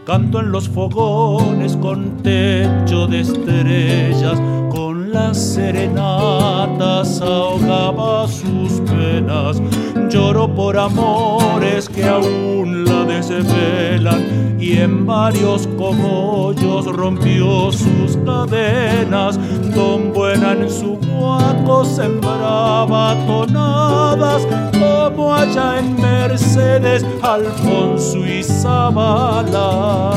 Canto 0.06 0.42
en 0.42 0.52
los 0.52 0.68
fogones 0.68 1.78
con 1.78 2.22
techo 2.22 3.08
de 3.08 3.22
estrellas, 3.22 4.38
con 4.70 4.93
las 5.14 5.38
serenatas 5.38 7.22
ahogaba 7.22 8.28
sus 8.28 8.82
penas. 8.82 9.62
lloró 10.10 10.54
por 10.54 10.78
amores 10.78 11.88
que 11.88 12.04
aún 12.04 12.84
la 12.86 13.06
desvelan 13.06 14.58
y 14.60 14.78
en 14.78 15.06
varios 15.06 15.68
cogollos 15.78 16.86
rompió 16.86 17.72
sus 17.72 18.18
cadenas. 18.26 19.40
Don 19.76 20.12
Buena 20.14 20.54
en 20.54 20.70
su 20.70 20.98
guaco 20.98 21.86
sembraba 21.86 23.16
tonadas 23.28 24.48
como 24.72 25.34
allá 25.34 25.80
en 25.80 25.96
Mercedes, 26.02 27.06
Alfonso 27.22 28.18
y 28.26 28.44
Zabala. 28.44 30.14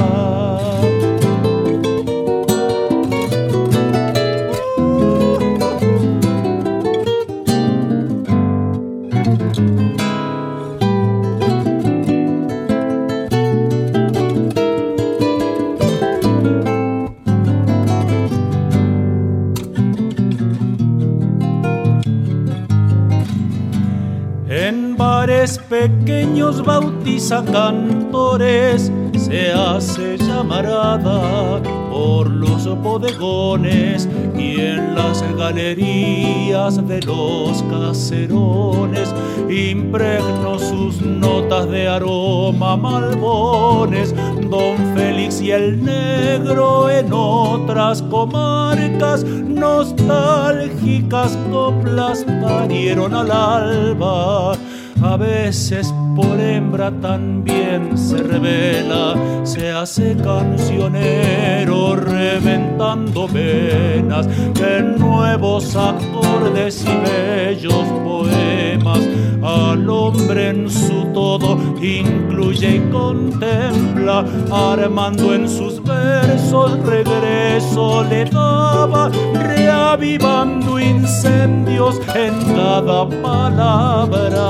Pequeños 25.88 26.64
bautiza 26.64 27.44
cantores, 27.44 28.90
se 29.16 29.52
hace 29.52 30.18
llamarada 30.18 31.62
por 31.90 32.28
los 32.28 32.66
bodegones 32.82 34.08
y 34.36 34.60
en 34.60 34.96
las 34.96 35.22
galerías 35.36 36.84
de 36.88 37.00
los 37.02 37.62
caserones 37.70 39.14
impregno 39.48 40.58
sus 40.58 41.00
notas 41.02 41.70
de 41.70 41.86
aroma 41.86 42.76
malbones. 42.76 44.12
Don 44.50 44.76
Félix 44.94 45.40
y 45.40 45.52
el 45.52 45.84
negro 45.84 46.90
en 46.90 47.12
otras 47.12 48.02
comarcas 48.02 49.24
nostálgicas 49.24 51.38
coplas 51.50 52.24
parieron 52.42 53.14
al 53.14 53.30
alba 53.30 54.55
veces 55.16 55.92
por 56.16 56.40
hembra 56.40 56.90
también 56.90 57.96
se 57.96 58.16
revela, 58.16 59.14
se 59.44 59.70
hace 59.70 60.16
cancionero 60.16 61.94
reventando 61.94 63.28
venas, 63.28 64.26
que 64.54 64.82
nuevos 64.98 65.76
acordes 65.76 66.84
y 66.84 66.96
bellos 67.06 67.84
poemas 68.02 69.00
al 69.42 69.88
hombre 69.90 70.48
en 70.48 70.70
su 70.70 71.04
todo 71.12 71.58
incluye 71.82 72.76
y 72.76 72.80
contempla, 72.90 74.24
armando 74.50 75.34
en 75.34 75.46
sus 75.48 75.82
versos 75.84 76.78
regreso 76.84 78.04
le 78.04 78.24
daba, 78.24 79.10
reavivando 79.34 80.80
incendios 80.80 82.00
en 82.14 82.32
cada 82.54 83.06
palabra. 83.22 84.46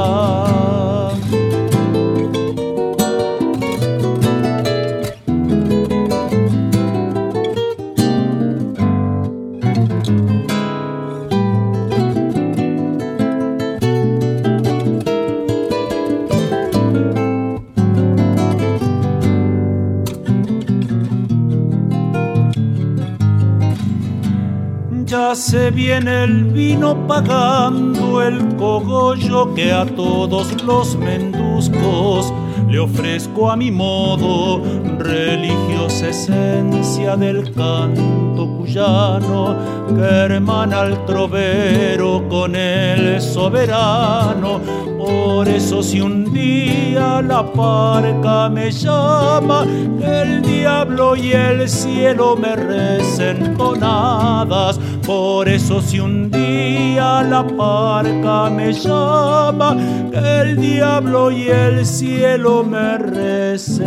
Se 25.34 25.70
viene 25.70 26.24
el 26.24 26.44
vino 26.46 27.06
pagando 27.06 28.20
el 28.22 28.56
cogollo 28.56 29.54
que 29.54 29.72
a 29.72 29.86
todos 29.86 30.60
los 30.64 30.96
menduscos 30.96 32.32
le 32.68 32.80
ofrezco 32.80 33.48
a 33.48 33.56
mi 33.56 33.70
modo 33.70 34.60
religiosa 34.98 36.08
esencia 36.08 37.16
del 37.16 37.52
canto 37.54 38.48
cuyano 38.58 39.56
que 39.94 40.02
hermana 40.02 40.80
al 40.80 41.06
trovero 41.06 42.26
con 42.28 42.56
el 42.56 43.20
soberano. 43.20 44.60
Por 44.98 45.46
eso 45.46 45.82
si 45.82 46.00
un 46.00 46.32
día 46.32 47.22
la 47.22 47.44
parca 47.52 48.48
me 48.48 48.72
llama, 48.72 49.64
el 50.02 50.42
diablo 50.42 51.14
y 51.14 51.30
el 51.32 51.68
cielo 51.68 52.36
me 52.36 52.56
recen 52.56 53.56
tonadas 53.56 54.80
por 55.06 55.48
eso 55.48 55.80
si 55.80 56.00
un 56.00 56.30
día 56.30 57.22
la 57.22 57.46
parca 57.46 58.50
me 58.50 58.72
llama, 58.72 59.76
que 60.10 60.40
el 60.40 60.56
diablo 60.56 61.30
y 61.30 61.48
el 61.48 61.86
cielo 61.86 62.64
me 62.64 62.98
recen. 62.98 63.86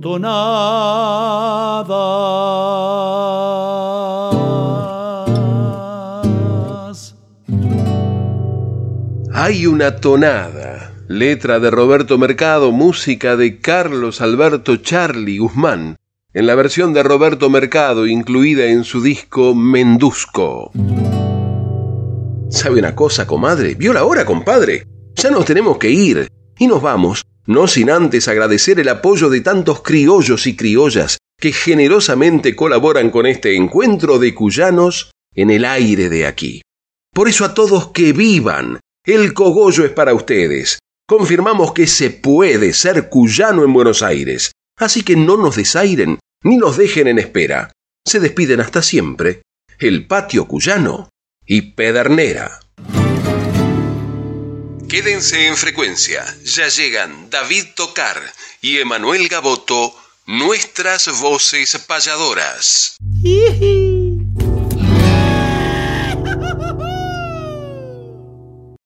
Tonadas. 0.00 0.64
Hay 9.32 9.66
una 9.66 9.96
tonada, 9.96 10.92
letra 11.06 11.60
de 11.60 11.70
Roberto 11.70 12.18
Mercado, 12.18 12.72
música 12.72 13.36
de 13.36 13.60
Carlos 13.60 14.20
Alberto 14.20 14.76
Charlie 14.76 15.38
Guzmán 15.38 15.96
en 16.34 16.46
la 16.46 16.54
versión 16.54 16.92
de 16.92 17.02
Roberto 17.02 17.50
Mercado 17.50 18.06
incluida 18.06 18.66
en 18.66 18.84
su 18.84 19.02
disco 19.02 19.54
Mendusco. 19.54 20.70
¿Sabe 22.48 22.78
una 22.78 22.94
cosa, 22.94 23.26
comadre? 23.26 23.74
¿Vio 23.74 23.92
la 23.92 24.04
hora, 24.04 24.24
compadre? 24.24 24.86
Ya 25.14 25.30
nos 25.30 25.44
tenemos 25.44 25.78
que 25.78 25.90
ir. 25.90 26.28
Y 26.58 26.66
nos 26.66 26.80
vamos, 26.80 27.24
no 27.46 27.66
sin 27.66 27.90
antes 27.90 28.28
agradecer 28.28 28.78
el 28.80 28.88
apoyo 28.88 29.28
de 29.28 29.40
tantos 29.40 29.82
criollos 29.82 30.46
y 30.46 30.56
criollas 30.56 31.18
que 31.38 31.52
generosamente 31.52 32.54
colaboran 32.54 33.10
con 33.10 33.26
este 33.26 33.56
encuentro 33.56 34.18
de 34.18 34.34
cuyanos 34.34 35.10
en 35.34 35.50
el 35.50 35.64
aire 35.64 36.08
de 36.08 36.26
aquí. 36.26 36.62
Por 37.12 37.28
eso 37.28 37.44
a 37.44 37.52
todos 37.52 37.88
que 37.88 38.12
vivan, 38.12 38.80
el 39.04 39.34
cogollo 39.34 39.84
es 39.84 39.90
para 39.90 40.14
ustedes. 40.14 40.78
Confirmamos 41.06 41.72
que 41.72 41.86
se 41.86 42.10
puede 42.10 42.72
ser 42.72 43.08
cuyano 43.08 43.64
en 43.64 43.72
Buenos 43.72 44.02
Aires. 44.02 44.52
Así 44.82 45.04
que 45.04 45.14
no 45.14 45.36
nos 45.36 45.54
desairen 45.54 46.18
ni 46.42 46.56
nos 46.56 46.76
dejen 46.76 47.06
en 47.06 47.20
espera. 47.20 47.70
Se 48.04 48.18
despiden 48.18 48.60
hasta 48.60 48.82
siempre 48.82 49.42
el 49.78 50.08
patio 50.08 50.48
cuyano 50.48 51.08
y 51.46 51.62
Pedernera. 51.76 52.58
Quédense 54.88 55.46
en 55.46 55.56
frecuencia, 55.56 56.24
ya 56.42 56.66
llegan 56.66 57.30
David 57.30 57.66
Tocar 57.76 58.20
y 58.60 58.78
Emanuel 58.78 59.28
Gaboto, 59.28 59.94
nuestras 60.26 61.20
voces 61.20 61.78
payadoras. 61.86 62.96